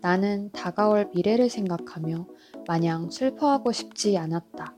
나는 0.00 0.50
다가올 0.52 1.10
미래를 1.14 1.48
생각하며 1.48 2.26
마냥 2.68 3.10
슬퍼하고 3.10 3.72
싶지 3.72 4.16
않았다. 4.16 4.76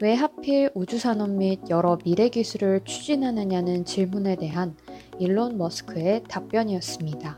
왜 0.00 0.14
하필 0.14 0.70
우주산업 0.74 1.30
및 1.30 1.60
여러 1.68 1.98
미래 1.98 2.28
기술을 2.28 2.84
추진하느냐는 2.84 3.84
질문에 3.84 4.36
대한 4.36 4.76
일론 5.18 5.58
머스크의 5.58 6.22
답변이었습니다. 6.28 7.36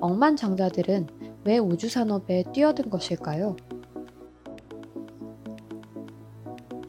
억만장자들은 0.00 1.15
왜 1.46 1.58
우주산업에 1.58 2.42
뛰어든 2.52 2.90
것일까요? 2.90 3.56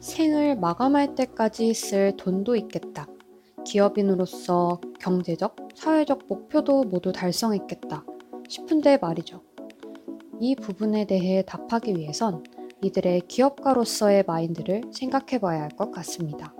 생을 0.00 0.56
마감할 0.56 1.14
때까지 1.14 1.72
쓸 1.74 2.16
돈도 2.16 2.56
있겠다. 2.56 3.06
기업인으로서 3.64 4.80
경제적, 4.98 5.54
사회적 5.74 6.26
목표도 6.28 6.84
모두 6.84 7.12
달성했겠다. 7.12 8.04
싶은데 8.48 8.96
말이죠. 8.96 9.42
이 10.40 10.56
부분에 10.56 11.06
대해 11.06 11.42
답하기 11.46 11.94
위해선 11.96 12.42
이들의 12.82 13.22
기업가로서의 13.28 14.24
마인드를 14.26 14.82
생각해 14.92 15.38
봐야 15.40 15.62
할 15.62 15.68
것 15.70 15.92
같습니다. 15.92 16.52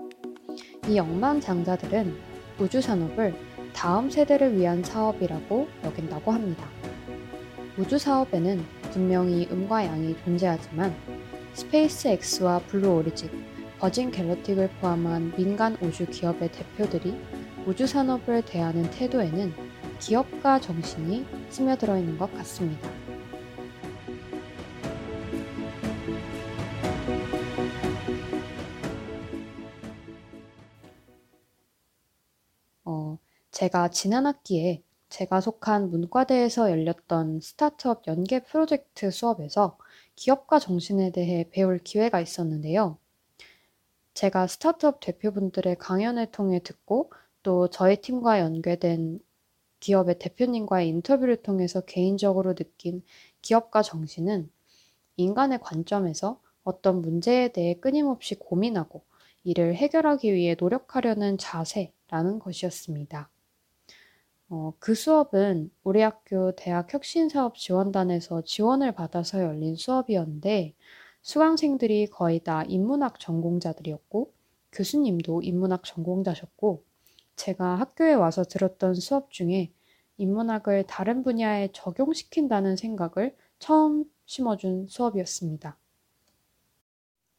이 0.87 0.99
억만장자들은 0.99 2.13
우주산업을 2.61 3.35
다음 3.73 4.09
세대를 4.09 4.57
위한 4.57 4.83
사업이라고 4.83 5.67
여긴다고 5.83 6.31
합니다. 6.31 6.78
우주 7.79 7.97
사업에는 7.97 8.61
분명히 8.91 9.47
음과 9.49 9.85
양이 9.85 10.13
존재하지만 10.25 10.93
스페이스 11.53 12.09
X와 12.09 12.59
블루 12.67 12.93
오리진, 12.93 13.29
버진 13.79 14.11
갤럭틱을 14.11 14.69
포함한 14.81 15.33
민간 15.37 15.77
우주 15.81 16.05
기업의 16.05 16.51
대표들이 16.51 17.15
우주 17.65 17.87
산업을 17.87 18.41
대하는 18.41 18.83
태도에는 18.91 19.53
기업가 19.97 20.59
정신이 20.59 21.25
스며들어 21.51 21.97
있는 21.97 22.17
것 22.17 22.29
같습니다. 22.33 22.89
어, 32.83 33.17
제가 33.51 33.87
지난 33.87 34.25
학기에 34.25 34.83
제가 35.09 35.41
속한 35.41 35.89
문과대에서 35.89 36.69
열렸던 36.71 37.41
스타트업 37.41 38.07
연계 38.07 38.39
프로젝트 38.39 39.09
수업에서 39.09 39.77
기업가 40.15 40.59
정신에 40.59 41.11
대해 41.11 41.49
배울 41.49 41.79
기회가 41.79 42.21
있었는데요. 42.21 42.97
제가 44.13 44.47
스타트업 44.47 44.99
대표분들의 44.99 45.77
강연을 45.77 46.31
통해 46.31 46.59
듣고 46.59 47.11
또 47.41 47.69
저희 47.69 47.97
팀과 47.97 48.39
연계된 48.39 49.19
기업의 49.79 50.19
대표님과의 50.19 50.89
인터뷰를 50.89 51.37
통해서 51.41 51.81
개인적으로 51.81 52.53
느낀 52.53 53.03
기업가 53.41 53.81
정신은 53.81 54.51
인간의 55.17 55.59
관점에서 55.61 56.39
어떤 56.63 57.01
문제에 57.01 57.47
대해 57.47 57.73
끊임없이 57.75 58.35
고민하고 58.35 59.03
이를 59.43 59.73
해결하기 59.73 60.33
위해 60.33 60.55
노력하려는 60.59 61.37
자세라는 61.37 62.39
것이었습니다. 62.39 63.29
어, 64.49 64.73
그 64.79 64.95
수업은 64.95 65.71
우리 65.83 66.01
학교 66.01 66.51
대학 66.55 66.91
혁신사업 66.91 67.55
지원단에서 67.55 68.41
지원을 68.43 68.93
받아서 68.93 69.43
열린 69.43 69.75
수업이었는데 69.75 70.73
수강생들이 71.21 72.07
거의 72.07 72.39
다 72.39 72.63
인문학 72.63 73.19
전공자들이었고 73.19 74.33
교수님도 74.71 75.43
인문학 75.43 75.83
전공자셨고 75.83 76.83
제가 77.35 77.75
학교에 77.75 78.13
와서 78.13 78.43
들었던 78.43 78.95
수업 78.95 79.31
중에 79.31 79.71
인문학을 80.17 80.85
다른 80.87 81.23
분야에 81.23 81.69
적용시킨다는 81.71 82.75
생각을 82.75 83.35
처음 83.59 84.05
심어준 84.25 84.87
수업이었습니다. 84.89 85.77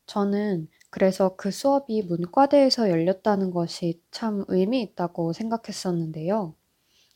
저는 0.07 0.69
그래서 0.91 1.35
그 1.37 1.51
수업이 1.51 2.03
문과대에서 2.03 2.89
열렸다는 2.91 3.51
것이 3.51 4.01
참 4.11 4.45
의미 4.49 4.81
있다고 4.83 5.33
생각했었는데요. 5.33 6.55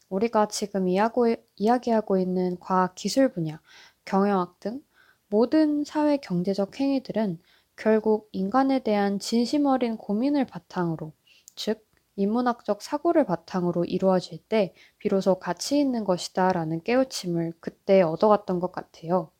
우리가 0.08 0.48
지금 0.48 0.88
이야기하고 0.88 2.18
있는 2.18 2.58
과학 2.60 2.94
기술 2.94 3.30
분야, 3.32 3.60
경영학 4.06 4.58
등 4.60 4.82
모든 5.28 5.84
사회 5.84 6.16
경제적 6.16 6.78
행위들은 6.80 7.38
결국 7.76 8.28
인간에 8.32 8.78
대한 8.78 9.18
진심 9.18 9.66
어린 9.66 9.96
고민을 9.96 10.46
바탕으로, 10.46 11.12
즉, 11.56 11.86
인문학적 12.16 12.80
사고를 12.80 13.26
바탕으로 13.26 13.84
이루어질 13.84 14.38
때 14.48 14.72
비로소 14.98 15.38
가치 15.40 15.78
있는 15.80 16.04
것이다 16.04 16.52
라는 16.52 16.82
깨우침을 16.82 17.54
그때 17.60 18.00
얻어갔던 18.02 18.60
것 18.60 18.70
같아요. 18.72 19.30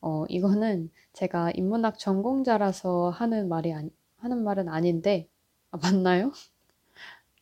어, 0.00 0.24
이거는 0.28 0.90
제가 1.12 1.50
인문학 1.54 1.98
전공자라서 1.98 3.10
하는 3.10 3.48
말이 3.48 3.72
아니, 3.72 3.90
하는 4.18 4.42
말은 4.44 4.68
아닌데, 4.68 5.28
아, 5.70 5.78
맞나요? 5.78 6.32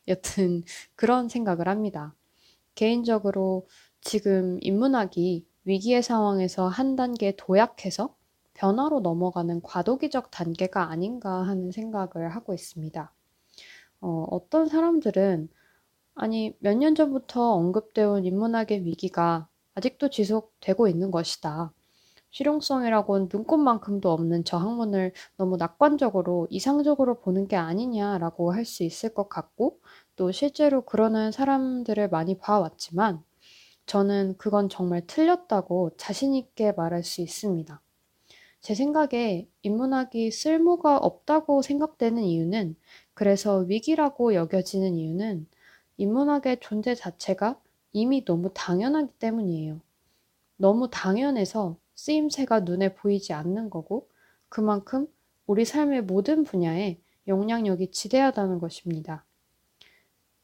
여튼 0.07 0.63
그런 0.95 1.29
생각을 1.29 1.67
합니다. 1.67 2.15
개인적으로 2.75 3.67
지금 4.01 4.57
인문학이 4.61 5.45
위기의 5.65 6.03
상황에서 6.03 6.67
한 6.67 6.95
단계 6.95 7.35
도약해서 7.37 8.15
변화로 8.55 8.99
넘어가는 9.01 9.61
과도기적 9.61 10.31
단계가 10.31 10.89
아닌가 10.91 11.43
하는 11.43 11.71
생각을 11.71 12.29
하고 12.35 12.53
있습니다. 12.53 13.13
어, 14.01 14.27
어떤 14.31 14.67
사람들은 14.67 15.49
아니 16.15 16.55
몇 16.59 16.75
년 16.77 16.95
전부터 16.95 17.53
언급되어 17.53 18.11
온 18.13 18.25
인문학의 18.25 18.85
위기가 18.85 19.47
아직도 19.75 20.09
지속되고 20.09 20.87
있는 20.87 21.11
것이다. 21.11 21.73
실용성이라고는 22.33 23.29
눈꽃만큼도 23.31 24.11
없는 24.11 24.43
저 24.43 24.57
학문을 24.57 25.13
너무 25.37 25.55
낙관적으로 25.57 26.47
이상적으로 26.49 27.21
보는 27.21 27.47
게 27.47 27.55
아니냐라고 27.55 28.51
할 28.53 28.65
수 28.65 28.83
있을 28.83 29.13
것 29.13 29.29
같고 29.29 29.79
또 30.17 30.31
실제로 30.33 30.81
그러는 30.85 31.31
사람들을 31.31 32.09
많이 32.09 32.37
봐왔지만 32.37 33.23
저는 33.85 34.35
그건 34.37 34.69
정말 34.69 35.05
틀렸다고 35.07 35.91
자신있게 35.97 36.73
말할 36.73 37.03
수 37.03 37.21
있습니다. 37.21 37.81
제 38.61 38.75
생각에 38.75 39.47
인문학이 39.63 40.31
쓸모가 40.31 40.97
없다고 40.97 41.61
생각되는 41.61 42.23
이유는 42.23 42.75
그래서 43.13 43.59
위기라고 43.59 44.33
여겨지는 44.35 44.95
이유는 44.95 45.47
인문학의 45.97 46.59
존재 46.61 46.95
자체가 46.95 47.59
이미 47.93 48.25
너무 48.25 48.51
당연하기 48.53 49.13
때문이에요. 49.19 49.81
너무 50.57 50.89
당연해서 50.91 51.77
쓰임새가 51.95 52.61
눈에 52.61 52.93
보이지 52.93 53.33
않는 53.33 53.69
거고 53.69 54.09
그만큼 54.49 55.07
우리 55.45 55.65
삶의 55.65 56.03
모든 56.03 56.43
분야에 56.43 56.99
영향력이 57.27 57.91
지대하다는 57.91 58.59
것입니다. 58.59 59.25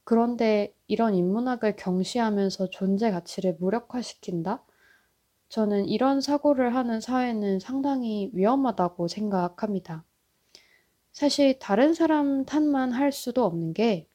그런데 0.04 0.74
이런 0.88 1.14
인문학을 1.14 1.76
경시하면서 1.76 2.72
존재 2.72 3.12
가치를 3.12 3.58
무력화시킨다? 3.60 4.64
저는 5.50 5.86
이런 5.88 6.22
사고를 6.22 6.76
하는 6.76 7.02
사회는 7.02 7.60
상당히 7.60 8.30
위험하다고 8.34 9.08
생각합니다. 9.08 10.04
사실 11.12 11.60
다른 11.60 11.94
사람 11.94 12.46
탓만 12.46 12.92
할 12.92 13.12
수도 13.12 13.44
없는 13.46 13.74
게, 13.74 14.08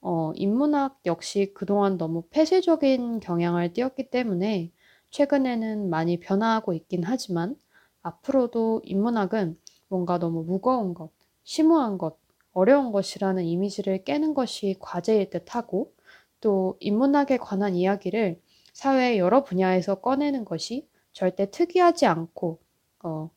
어, 0.00 0.32
인문학 0.34 1.00
역시 1.06 1.52
그동안 1.54 1.98
너무 1.98 2.22
폐쇄적인 2.30 3.20
경향을 3.20 3.72
띄었기 3.72 4.10
때문에 4.10 4.72
최근에는 5.10 5.90
많이 5.90 6.18
변화하고 6.20 6.72
있긴 6.74 7.04
하지만 7.04 7.56
앞으로도 8.02 8.82
인문학은 8.84 9.58
뭔가 9.88 10.18
너무 10.18 10.44
무거운 10.44 10.94
것, 10.94 11.10
심오한 11.44 11.98
것, 11.98 12.18
어려운 12.52 12.92
것이라는 12.92 13.44
이미지를 13.44 14.04
깨는 14.04 14.34
것이 14.34 14.76
과제일 14.80 15.30
듯 15.30 15.54
하고 15.54 15.92
또 16.40 16.76
인문학에 16.80 17.36
관한 17.38 17.74
이야기를 17.74 18.40
사회의 18.72 19.18
여러 19.18 19.44
분야에서 19.44 19.96
꺼내는 19.96 20.44
것이 20.44 20.88
절대 21.12 21.50
특이하지 21.50 22.06
않고 22.06 22.60
어, 23.02 23.30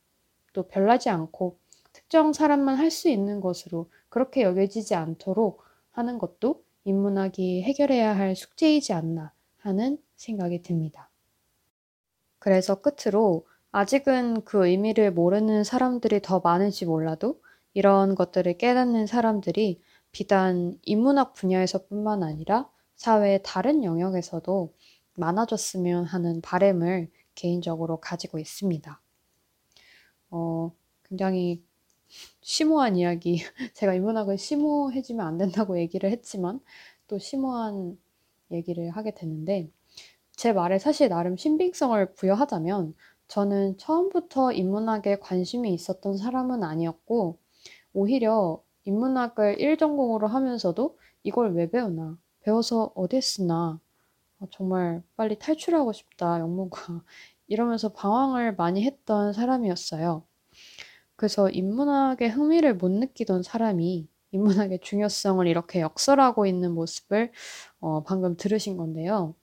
또 0.54 0.68
별나지 0.68 1.10
않고 1.10 1.58
특정 1.94 2.34
사람만 2.34 2.76
할 2.78 2.92
수 2.92 3.10
있는 3.10 3.42
것으로 3.42 3.90
그렇게 4.10 4.44
여겨지지 4.44 4.96
않도록 4.96 5.64
하는 5.92 6.18
것도 6.20 6.64
인문학이 6.86 7.64
해결해야 7.64 8.16
할 8.16 8.36
숙제이지 8.36 8.94
않나 8.94 9.34
하는 9.58 9.98
생각이 10.16 10.62
듭니다. 10.64 11.10
그래서 12.44 12.76
끝으로 12.76 13.48
아직은 13.72 14.44
그 14.44 14.68
의미를 14.68 15.14
모르는 15.14 15.64
사람들이 15.64 16.22
더 16.22 16.42
많을지 16.42 16.86
몰라도 16.86 17.40
이런 17.74 18.16
것들을 18.16 18.58
깨닫는 18.58 19.08
사람들이 19.08 19.82
비단 20.12 20.78
인문학 20.82 21.36
분야에서뿐만 21.36 22.22
아니라 22.22 22.70
사회의 22.98 23.40
다른 23.46 23.86
영역에서도 23.86 24.74
많아졌으면 25.14 26.04
하는 26.04 26.42
바램을 26.42 27.10
개인적으로 27.34 28.02
가지고 28.02 28.40
있습니다. 28.40 29.02
어, 30.32 30.72
굉장히 31.04 31.64
심오한 32.42 32.98
이야기. 32.98 33.42
제가 33.74 33.94
인문학을 33.94 34.38
심오해지면 34.38 35.26
안 35.26 35.38
된다고 35.38 35.80
얘기를 35.80 36.12
했지만 36.12 36.60
또 37.08 37.18
심오한 37.20 37.98
얘기를 38.52 38.90
하게 38.90 39.14
됐는데 39.14 39.72
제 40.36 40.54
말에 40.54 40.80
사실 40.80 41.10
나름 41.10 41.38
신빙성을 41.38 42.14
부여하자면 42.16 42.96
저는 43.28 43.78
처음부터 43.78 44.52
인문학에 44.52 45.18
관심이 45.20 45.74
있었던 45.74 46.18
사람은 46.18 46.64
아니었고 46.64 47.40
오히려 47.94 48.62
인문학을 48.86 49.58
1전공으로 49.58 50.28
하면서도 50.28 50.98
이걸 51.24 51.54
왜 51.54 51.70
배우나? 51.70 52.18
배워서 52.42 52.92
어디에 52.96 53.22
쓰나? 53.22 53.80
아, 54.40 54.46
정말 54.52 55.04
빨리 55.16 55.40
탈출하고 55.40 55.94
싶다, 55.94 56.40
영문과. 56.40 56.78
이러면서 57.48 57.94
방황을 57.94 58.56
많이 58.56 58.84
했던 58.84 59.34
사람이었어요. 59.34 60.24
그래서 61.16 61.50
인문학에 61.50 62.28
흥미를 62.28 62.76
못 62.76 62.90
느끼던 62.92 63.44
사람이 63.44 64.08
인문학의 64.32 64.80
중요성을 64.82 65.48
이렇게 65.48 65.82
역설하고 65.82 66.46
있는 66.46 66.74
모습을 66.74 67.32
어, 67.80 68.04
방금 68.04 68.36
들으신 68.36 68.78
건데요. 68.78 69.36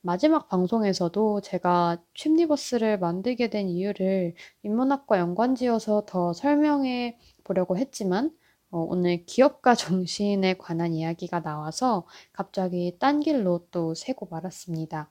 마지막 0.00 0.48
방송에서도 0.48 1.40
제가 1.40 2.00
칩니버스를 2.14 2.98
만들게 3.00 3.50
된 3.50 3.68
이유를 3.68 4.34
인문학과 4.62 5.18
연관지어서 5.18 6.04
더 6.06 6.32
설명해 6.32 7.18
보려고 7.42 7.76
했지만 7.76 8.30
어, 8.70 8.78
오늘 8.80 9.24
기업가 9.24 9.74
정신에 9.76 10.54
관한 10.54 10.92
이야기가 10.92 11.42
나와서 11.42 12.06
갑자기 12.32 12.96
딴 13.00 13.20
길로 13.20 13.66
또 13.70 13.94
새고 13.94 14.26
말았습니다. 14.30 15.10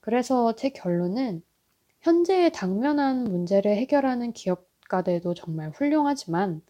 그래서 0.00 0.54
제 0.54 0.68
결론은 0.68 1.42
현재의 2.00 2.52
당면한 2.52 3.24
문제를 3.24 3.76
해결하는 3.76 4.32
기업가들도 4.32 5.34
정말 5.34 5.70
훌륭하지만 5.70 6.60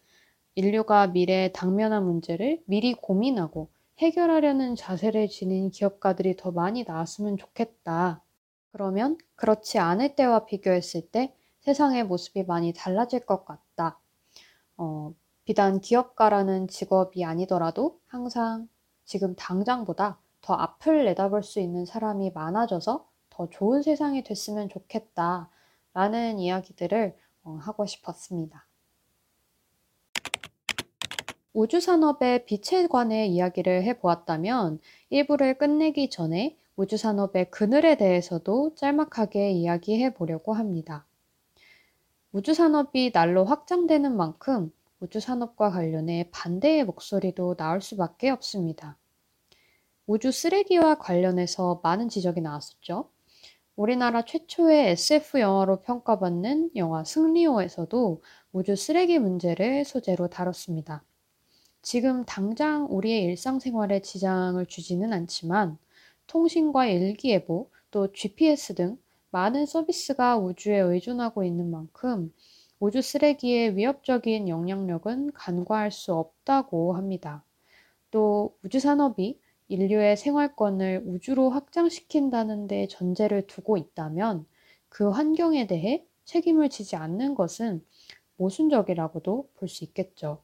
인류가 0.55 1.07
미래의 1.07 1.51
당면한 1.51 2.05
문제를 2.05 2.61
미리 2.65 2.93
고민하고 2.93 3.69
해결하려는 4.03 4.75
자세를 4.75 5.29
지닌 5.29 5.71
기업가들이 5.71 6.35
더 6.35 6.51
많이 6.51 6.83
나왔으면 6.83 7.37
좋겠다. 7.37 8.21
그러면 8.73 9.17
그렇지 9.35 9.79
않을 9.79 10.17
때와 10.17 10.45
비교했을 10.45 11.09
때 11.09 11.33
세상의 11.61 12.03
모습이 12.05 12.43
많이 12.43 12.73
달라질 12.73 13.21
것 13.21 13.45
같다. 13.45 14.01
어, 14.75 15.13
비단 15.45 15.79
기업가라는 15.79 16.67
직업이 16.67 17.23
아니더라도 17.23 18.01
항상 18.07 18.67
지금 19.05 19.35
당장보다 19.37 20.19
더 20.41 20.53
앞을 20.53 21.05
내다볼 21.05 21.41
수 21.43 21.61
있는 21.61 21.85
사람이 21.85 22.31
많아져서 22.31 23.07
더 23.29 23.49
좋은 23.49 23.81
세상이 23.81 24.25
됐으면 24.25 24.67
좋겠다. 24.67 25.49
라는 25.93 26.39
이야기들을 26.39 27.15
어, 27.43 27.57
하고 27.61 27.85
싶었습니다. 27.85 28.67
우주산업의 31.53 32.45
빛에 32.45 32.87
관해 32.87 33.27
이야기를 33.27 33.83
해보았다면 33.83 34.79
1부를 35.11 35.55
끝내기 35.55 36.09
전에 36.09 36.57
우주산업의 36.77 37.51
그늘에 37.51 37.95
대해서도 37.95 38.73
짤막하게 38.73 39.51
이야기해 39.51 40.15
보려고 40.15 40.53
합니다. 40.53 41.05
우주산업이 42.31 43.11
날로 43.11 43.45
확장되는 43.45 44.17
만큼 44.17 44.71
우주산업과 44.99 45.69
관련해 45.69 46.29
반대의 46.31 46.85
목소리도 46.85 47.55
나올 47.55 47.81
수밖에 47.81 48.31
없습니다. 48.31 48.97
우주 50.07 50.31
쓰레기와 50.31 50.95
관련해서 50.95 51.81
많은 51.83 52.09
지적이 52.09 52.41
나왔었죠. 52.41 53.09
우리나라 53.75 54.25
최초의 54.25 54.89
SF 54.91 55.39
영화로 55.39 55.81
평가받는 55.81 56.71
영화 56.77 57.03
승리호에서도 57.03 58.23
우주 58.53 58.75
쓰레기 58.75 59.19
문제를 59.19 59.85
소재로 59.85 60.29
다뤘습니다. 60.29 61.03
지금 61.83 62.23
당장 62.25 62.87
우리의 62.89 63.23
일상생활에 63.25 64.01
지장을 64.01 64.65
주지는 64.65 65.13
않지만 65.13 65.77
통신과 66.27 66.87
일기예보, 66.87 67.69
또 67.91 68.11
GPS 68.11 68.73
등 68.75 68.97
많은 69.29 69.65
서비스가 69.67 70.37
우주에 70.37 70.79
의존하고 70.79 71.43
있는 71.43 71.69
만큼 71.69 72.33
우주 72.79 73.01
쓰레기의 73.03 73.77
위협적인 73.77 74.49
영향력은 74.49 75.33
간과할 75.33 75.91
수 75.91 76.13
없다고 76.15 76.93
합니다. 76.95 77.43
또 78.11 78.57
우주 78.63 78.79
산업이 78.79 79.39
인류의 79.69 80.17
생활권을 80.17 81.03
우주로 81.07 81.49
확장시킨다는 81.51 82.67
데 82.67 82.87
전제를 82.87 83.47
두고 83.47 83.77
있다면 83.77 84.45
그 84.89 85.09
환경에 85.09 85.67
대해 85.67 86.05
책임을 86.25 86.69
지지 86.69 86.95
않는 86.97 87.35
것은 87.35 87.85
모순적이라고도 88.37 89.49
볼 89.55 89.69
수 89.69 89.85
있겠죠. 89.85 90.42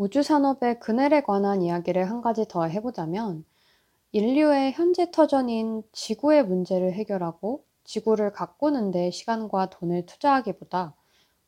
우주 0.00 0.22
산업의 0.22 0.80
그늘에 0.80 1.20
관한 1.20 1.60
이야기를 1.60 2.08
한 2.08 2.22
가지 2.22 2.48
더 2.48 2.64
해보자면 2.64 3.44
인류의 4.12 4.72
현재 4.72 5.10
터전인 5.10 5.82
지구의 5.92 6.46
문제를 6.46 6.94
해결하고 6.94 7.66
지구를 7.84 8.32
가꾸는 8.32 8.92
데 8.92 9.10
시간과 9.10 9.68
돈을 9.68 10.06
투자하기보다 10.06 10.94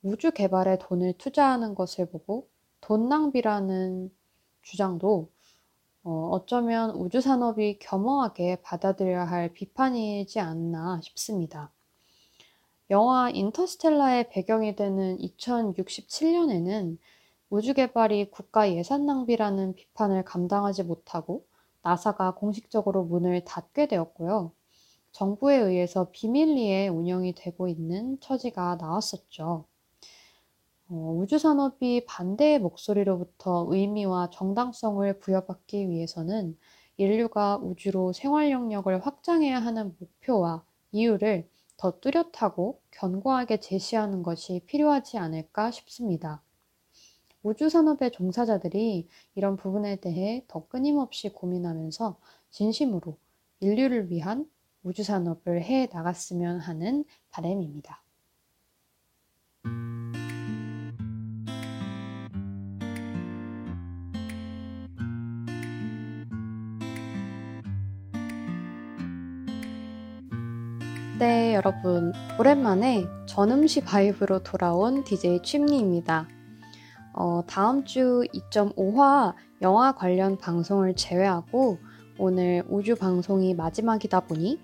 우주 0.02 0.32
개발에 0.32 0.80
돈을 0.80 1.14
투자하는 1.16 1.74
것을 1.74 2.10
보고 2.10 2.46
돈 2.82 3.08
낭비라는 3.08 4.14
주장도 4.60 5.30
어, 6.04 6.28
어쩌면 6.32 6.90
우주 6.90 7.22
산업이 7.22 7.78
겸허하게 7.78 8.56
받아들여야 8.56 9.24
할 9.24 9.54
비판이지 9.54 10.40
않나 10.40 11.00
싶습니다. 11.02 11.72
영화 12.90 13.30
인터스텔라의 13.30 14.28
배경이 14.28 14.76
되는 14.76 15.16
2067년에는 15.16 16.98
우주 17.52 17.74
개발이 17.74 18.30
국가 18.30 18.72
예산 18.72 19.04
낭비라는 19.04 19.74
비판을 19.74 20.24
감당하지 20.24 20.84
못하고 20.84 21.44
나사가 21.82 22.34
공식적으로 22.34 23.04
문을 23.04 23.44
닫게 23.44 23.88
되었고요. 23.88 24.52
정부에 25.10 25.56
의해서 25.56 26.08
비밀리에 26.12 26.88
운영이 26.88 27.34
되고 27.34 27.68
있는 27.68 28.18
처지가 28.20 28.76
나왔었죠. 28.76 29.66
어, 30.88 30.94
우주산업이 30.94 32.06
반대의 32.06 32.58
목소리로부터 32.58 33.66
의미와 33.68 34.30
정당성을 34.30 35.18
부여받기 35.18 35.90
위해서는 35.90 36.56
인류가 36.96 37.58
우주로 37.58 38.14
생활 38.14 38.50
영역을 38.50 39.04
확장해야 39.04 39.58
하는 39.58 39.94
목표와 39.98 40.64
이유를 40.92 41.50
더 41.76 42.00
뚜렷하고 42.00 42.80
견고하게 42.92 43.60
제시하는 43.60 44.22
것이 44.22 44.62
필요하지 44.64 45.18
않을까 45.18 45.70
싶습니다. 45.70 46.40
우주산업의 47.42 48.12
종사자들이 48.12 49.08
이런 49.34 49.56
부분에 49.56 49.96
대해 49.96 50.44
더 50.48 50.66
끊임없이 50.68 51.28
고민하면서 51.28 52.16
진심으로 52.50 53.16
인류를 53.60 54.10
위한 54.10 54.48
우주산업을 54.82 55.62
해 55.62 55.88
나갔으면 55.92 56.60
하는 56.60 57.04
바람입니다. 57.30 58.02
네, 71.18 71.54
여러분. 71.54 72.12
오랜만에 72.40 73.04
전음시 73.26 73.82
바이브로 73.82 74.42
돌아온 74.42 75.04
DJ 75.04 75.44
취미입니다. 75.44 76.26
어, 77.14 77.42
다음 77.46 77.84
주 77.84 78.24
2.5화 78.32 79.34
영화 79.60 79.92
관련 79.92 80.38
방송을 80.38 80.94
제외하고 80.96 81.78
오늘 82.18 82.64
우주 82.68 82.94
방송이 82.96 83.54
마지막이다 83.54 84.20
보니 84.20 84.58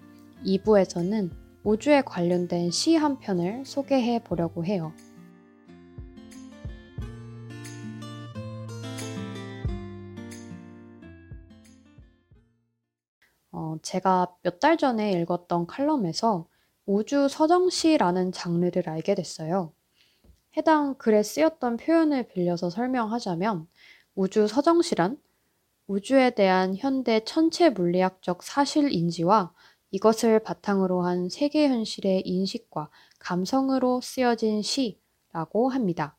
2부에서는 0.44 1.30
우주에 1.64 2.02
관련된 2.02 2.70
시 2.70 2.94
한 2.96 3.18
편을 3.18 3.64
소개해 3.66 4.22
보려고 4.24 4.64
해요. 4.64 4.92
어, 13.52 13.76
제가 13.82 14.34
몇 14.42 14.60
달 14.60 14.76
전에 14.76 15.12
읽었던 15.12 15.66
칼럼에서 15.66 16.46
우주 16.86 17.28
서정시라는 17.28 18.32
장르를 18.32 18.88
알게 18.88 19.14
됐어요. 19.14 19.72
해당 20.58 20.96
글에 20.96 21.22
쓰였던 21.22 21.76
표현을 21.76 22.26
빌려서 22.26 22.68
설명하자면 22.68 23.68
우주 24.16 24.48
서정시란 24.48 25.16
우주에 25.86 26.30
대한 26.30 26.74
현대 26.74 27.20
천체 27.20 27.70
물리학적 27.70 28.42
사실 28.42 28.92
인지와 28.92 29.52
이것을 29.92 30.40
바탕으로 30.40 31.02
한 31.02 31.28
세계 31.28 31.68
현실의 31.68 32.22
인식과 32.26 32.90
감성으로 33.20 34.00
쓰여진 34.00 34.62
시라고 34.62 35.68
합니다. 35.68 36.16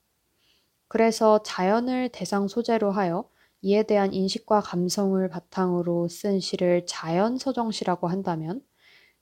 그래서 0.88 1.44
자연을 1.44 2.08
대상 2.08 2.48
소재로 2.48 2.92
하여 2.92 3.30
이에 3.62 3.84
대한 3.84 4.14
인식과 4.14 4.62
감성을 4.62 5.28
바탕으로 5.28 6.08
쓴 6.08 6.40
시를 6.40 6.86
자연 6.86 7.38
서정시라고 7.38 8.08
한다면 8.08 8.62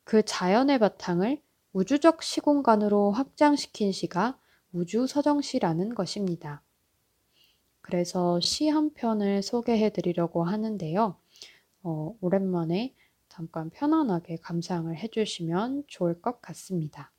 그 0.03 0.23
자연의 0.23 0.77
바탕을 0.77 1.41
우주적 1.73 2.21
시공간으로 2.21 3.11
확장시킨 3.13 3.91
시가 3.91 4.37
우주 4.77 5.07
서정시라는 5.07 5.95
것입니다. 5.95 6.61
그래서 7.81 8.39
시 8.39 8.67
한 8.69 8.93
편을 8.93 9.41
소개해 9.41 9.89
드리려고 9.89 10.43
하는데요. 10.43 11.15
어, 11.81 12.15
오랜만에 12.21 12.93
잠깐 13.27 13.71
편안하게 13.71 14.37
감상을 14.37 14.95
해 14.95 15.07
주시면 15.07 15.85
좋을 15.87 16.21
것 16.21 16.41
같습니다. 16.43 17.11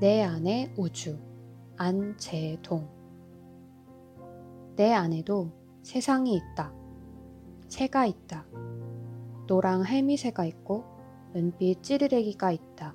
내 0.00 0.22
안의 0.22 0.72
우주 0.78 1.18
안재동 1.78 2.88
내 4.76 4.92
안에도 4.92 5.50
세상이 5.82 6.34
있다. 6.34 6.72
새가 7.68 8.06
있다. 8.06 8.46
노랑 9.46 9.84
헬미새가 9.84 10.44
있고 10.46 10.84
은빛 11.34 11.82
찌르레기가 11.82 12.50
있다. 12.52 12.94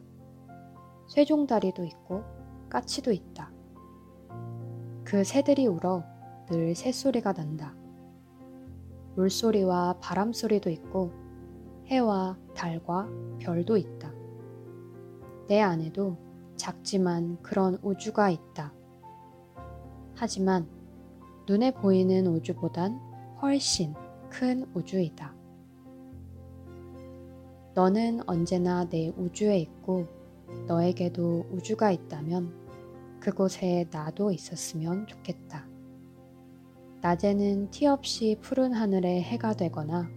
쇠종다리도 1.07 1.86
있고 1.86 2.23
까치도 2.69 3.11
있다. 3.11 3.51
그 5.03 5.23
새들이 5.23 5.67
울어 5.67 6.03
늘 6.49 6.73
새소리가 6.73 7.34
난다. 7.34 7.75
물소리와 9.15 9.97
바람소리도 10.01 10.69
있고 10.71 11.11
해와 11.86 12.38
달과 12.55 13.07
별도 13.39 13.77
있다. 13.77 14.11
내 15.47 15.61
안에도 15.61 16.30
작지만 16.62 17.41
그런 17.41 17.80
우주가 17.82 18.30
있다. 18.30 18.72
하지만 20.16 20.70
눈에 21.49 21.72
보이는 21.72 22.28
우주보단 22.28 22.99
훨씬 23.41 23.95
큰 24.30 24.70
우주이다. 24.76 25.36
너는 27.74 28.30
언제나 28.30 28.88
내 28.88 29.09
우주에 29.18 29.57
있고 29.57 30.05
너에게도 30.68 31.47
우주가 31.51 31.89
있다면 31.89 32.53
그곳에 33.20 33.88
나도 33.91 34.32
있었으면 34.32 35.07
좋겠다. 35.07 35.68
낮에는 37.01 37.72
티 37.72 37.88
없이 37.88 38.38
푸른 38.39 38.74
하늘의 38.74 39.24
해가 39.24 39.53
되거나 39.53 40.12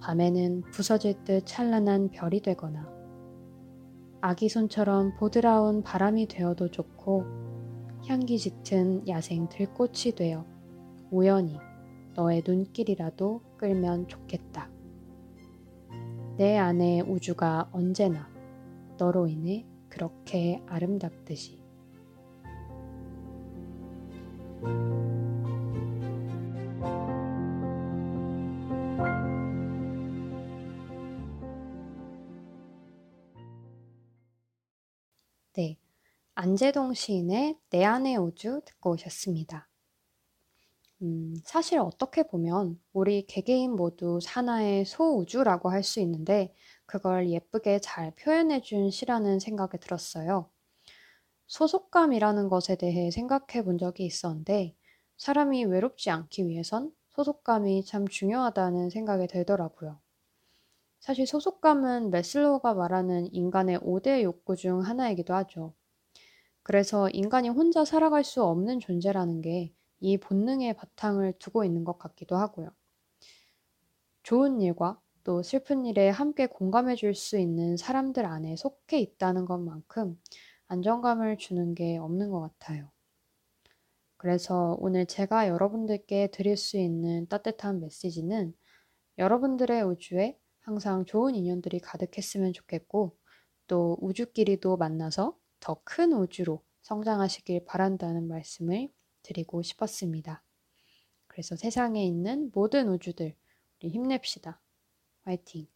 밤에는 0.00 0.62
부서질 0.70 1.24
듯 1.24 1.44
찬란한 1.44 2.08
별이 2.10 2.40
되거나 2.40 2.93
아기 4.26 4.48
손처럼 4.48 5.12
보드라운 5.16 5.82
바람이 5.82 6.28
되어도 6.28 6.70
좋고 6.70 7.26
향기 8.08 8.38
짙은 8.38 9.06
야생 9.06 9.50
들꽃이 9.50 10.14
되어 10.16 10.46
우연히 11.10 11.58
너의 12.14 12.42
눈길이라도 12.46 13.42
끌면 13.58 14.08
좋겠다. 14.08 14.70
내 16.38 16.56
안의 16.56 17.02
우주가 17.02 17.68
언제나 17.70 18.26
너로 18.96 19.28
인해 19.28 19.66
그렇게 19.90 20.62
아름답듯이. 20.68 21.62
네. 35.54 35.78
안재동 36.34 36.94
시인의 36.94 37.58
내 37.70 37.84
안의 37.84 38.16
우주 38.18 38.62
듣고 38.66 38.92
오셨습니다. 38.92 39.68
음, 41.02 41.34
사실 41.44 41.78
어떻게 41.78 42.22
보면 42.24 42.80
우리 42.92 43.26
개개인 43.26 43.72
모두 43.76 44.18
하나의 44.26 44.84
소우주라고 44.84 45.70
할 45.70 45.82
수 45.84 46.00
있는데 46.00 46.52
그걸 46.86 47.28
예쁘게 47.30 47.78
잘 47.80 48.12
표현해 48.16 48.60
준 48.62 48.90
시라는 48.90 49.38
생각이 49.38 49.78
들었어요. 49.78 50.50
소속감이라는 51.46 52.50
것에 52.50 52.76
대해 52.76 53.10
생각해 53.10 53.64
본 53.64 53.78
적이 53.78 54.04
있었는데 54.06 54.76
사람이 55.16 55.64
외롭지 55.64 56.10
않기 56.10 56.46
위해선 56.48 56.92
소속감이 57.10 57.84
참 57.86 58.06
중요하다는 58.06 58.90
생각이 58.90 59.26
들더라고요. 59.28 60.00
사실 61.04 61.26
소속감은 61.26 62.10
메슬로우가 62.10 62.74
말하는 62.74 63.32
인간의 63.32 63.78
5대 63.78 64.22
욕구 64.24 64.56
중 64.56 64.80
하나이기도 64.80 65.34
하죠. 65.34 65.72
그래서 66.62 67.08
인간이 67.10 67.48
혼자 67.48 67.84
살아갈 67.84 68.24
수 68.24 68.42
없는 68.44 68.80
존재라는 68.80 69.42
게 69.42 69.72
이 70.00 70.18
본능의 70.18 70.74
바탕을 70.74 71.32
두고 71.38 71.64
있는 71.64 71.82
것 71.82 71.98
같기도 71.98 72.36
하고요. 72.36 72.68
좋은 74.22 74.60
일과 74.60 75.00
또 75.24 75.42
슬픈 75.42 75.86
일에 75.86 76.10
함께 76.10 76.46
공감해 76.46 76.94
줄 76.96 77.14
수 77.14 77.38
있는 77.38 77.76
사람들 77.76 78.26
안에 78.26 78.56
속해 78.56 78.98
있다는 79.00 79.46
것만큼 79.46 80.20
안정감을 80.68 81.38
주는 81.38 81.74
게 81.74 81.96
없는 81.96 82.30
것 82.30 82.40
같아요. 82.40 82.90
그래서 84.16 84.76
오늘 84.80 85.06
제가 85.06 85.48
여러분들께 85.48 86.28
드릴 86.32 86.56
수 86.56 86.76
있는 86.78 87.26
따뜻한 87.28 87.80
메시지는 87.80 88.54
여러분들의 89.18 89.82
우주에 89.82 90.38
항상 90.64 91.04
좋은 91.04 91.34
인연들이 91.34 91.78
가득했으면 91.78 92.54
좋겠고 92.54 93.14
또 93.66 93.98
우주끼리도 94.00 94.78
만나서 94.78 95.36
더 95.60 95.80
큰 95.84 96.12
우주로 96.14 96.62
성장하시길 96.82 97.66
바란다는 97.66 98.26
말씀을 98.28 98.90
드리고 99.22 99.62
싶었습니다. 99.62 100.42
그래서 101.26 101.54
세상에 101.56 102.04
있는 102.04 102.50
모든 102.54 102.88
우주들, 102.88 103.34
우리 103.80 103.88
힘냅시다. 103.90 104.60
화이팅! 105.24 105.66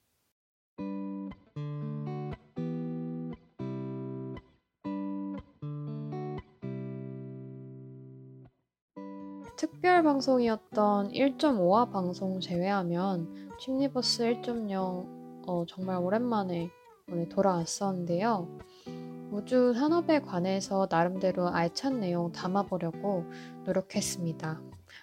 특별 9.57 10.03
방송이었던 10.03 11.11
1.5화 11.13 11.91
방송 11.93 12.41
제외하면 12.41 13.48
칩니버스 13.59 14.23
1.0 14.23 15.49
어, 15.49 15.65
정말 15.67 15.99
오랜만에 15.99 16.71
오늘 17.11 17.29
돌아왔었는데요. 17.29 18.47
우주 19.33 19.75
산업에 19.75 20.21
관해서 20.21 20.87
나름대로 20.89 21.49
알찬 21.49 21.99
내용 22.01 22.31
담아보려고 22.31 23.25
노력했습니다. 23.65 24.61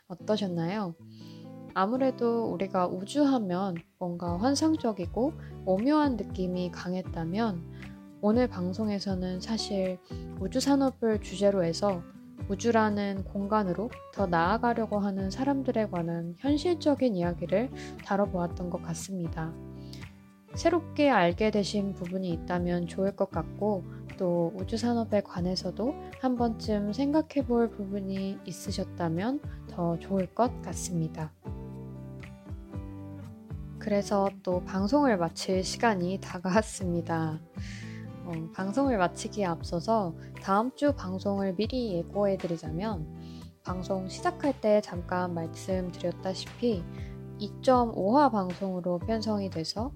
어떠셨나요? 0.07 0.95
아무래도 1.73 2.49
우리가 2.53 2.87
우주하면 2.87 3.75
뭔가 3.99 4.39
환상적이고 4.39 5.33
오묘한 5.65 6.15
느낌이 6.15 6.71
강했다면 6.71 7.61
오늘 8.21 8.47
방송에서는 8.47 9.41
사실 9.41 9.99
우주 10.39 10.61
산업을 10.61 11.19
주제로 11.19 11.63
해서 11.65 12.01
우주라는 12.49 13.23
공간으로 13.25 13.89
더 14.13 14.27
나아가려고 14.27 14.99
하는 14.99 15.29
사람들에 15.29 15.87
관한 15.87 16.35
현실적인 16.37 17.15
이야기를 17.15 17.69
다뤄보았던 18.03 18.69
것 18.69 18.81
같습니다. 18.83 19.53
새롭게 20.55 21.09
알게 21.09 21.51
되신 21.51 21.93
부분이 21.93 22.29
있다면 22.29 22.87
좋을 22.87 23.15
것 23.15 23.29
같고 23.29 23.83
또 24.17 24.53
우주산업에 24.55 25.21
관해서도 25.21 25.93
한 26.21 26.37
번쯤 26.37 26.93
생각해 26.93 27.45
볼 27.45 27.69
부분이 27.69 28.39
있으셨다면 28.45 29.41
더 29.69 29.99
좋을 29.99 30.33
것 30.33 30.61
같습니다. 30.61 31.33
그래서 33.77 34.29
또 34.41 34.63
방송을 34.63 35.17
마칠 35.17 35.63
시간이 35.63 36.19
다가왔습니다. 36.21 37.39
어, 38.25 38.31
방송을 38.53 38.97
마치기에 38.97 39.45
앞서서 39.45 40.15
다음 40.41 40.75
주 40.75 40.93
방송을 40.93 41.55
미리 41.55 41.93
예고해 41.93 42.37
드리자면 42.37 43.07
방송 43.63 44.09
시작할 44.09 44.59
때 44.61 44.81
잠깐 44.81 45.33
말씀드렸다시피 45.35 46.83
2.5화 47.39 48.31
방송으로 48.31 48.97
편성이 48.99 49.51
돼서 49.51 49.91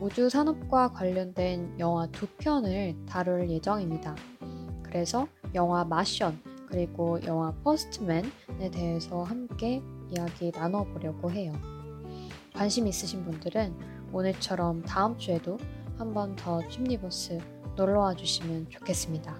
우주 0.00 0.28
산업과 0.28 0.92
관련된 0.92 1.78
영화 1.80 2.06
두 2.06 2.26
편을 2.38 2.94
다룰 3.06 3.50
예정입니다. 3.50 4.14
그래서 4.82 5.26
영화 5.54 5.84
마션 5.84 6.38
그리고 6.68 7.18
영화 7.24 7.52
퍼스트맨에 7.64 8.70
대해서 8.72 9.24
함께 9.24 9.82
이야기 10.08 10.52
나눠보려고 10.54 11.32
해요. 11.32 11.52
관심 12.54 12.86
있으신 12.86 13.24
분들은 13.24 13.74
오늘처럼 14.12 14.82
다음 14.82 15.18
주에도 15.18 15.58
한 15.98 16.14
번더 16.14 16.68
춤리버스 16.68 17.61
놀러와 17.76 18.14
주시면 18.14 18.70
좋겠습니다. 18.70 19.36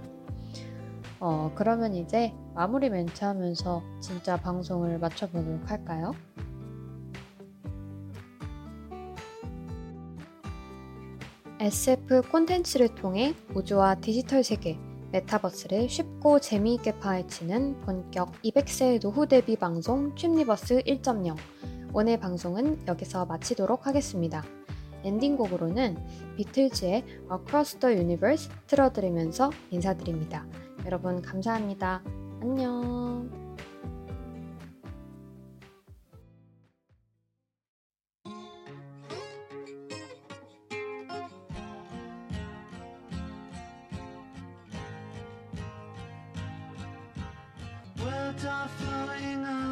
어, 1.20 1.52
그러면 1.54 1.94
이제 1.94 2.32
마무리 2.54 2.90
멘트 2.90 3.24
하면서 3.24 3.82
진짜 4.00 4.36
방송을 4.36 4.98
마쳐보도록 4.98 5.70
할까요? 5.70 6.12
SF 11.60 12.22
콘텐츠를 12.22 12.92
통해 12.96 13.34
우주와 13.54 13.94
디지털 13.94 14.42
세계, 14.42 14.80
메타버스를 15.12 15.88
쉽고 15.88 16.40
재미있게 16.40 16.98
파헤치는 16.98 17.82
본격 17.82 18.32
200세 18.42 19.00
노후 19.00 19.28
대비 19.28 19.54
방송 19.54 20.12
춤리버스 20.16 20.82
1.0 20.82 21.36
오늘 21.92 22.18
방송은 22.18 22.88
여기서 22.88 23.26
마치도록 23.26 23.86
하겠습니다. 23.86 24.42
엔딩곡으로는 25.04 25.96
비틀즈의 26.36 27.04
Across 27.32 27.78
the 27.78 27.96
Universe 27.96 28.50
틀어드리면서 28.66 29.50
인사드립니다. 29.70 30.46
여러분 30.86 31.22
감사합니다. 31.22 32.02
안녕. 32.40 33.30
Words 47.98 48.44
are 48.44 49.71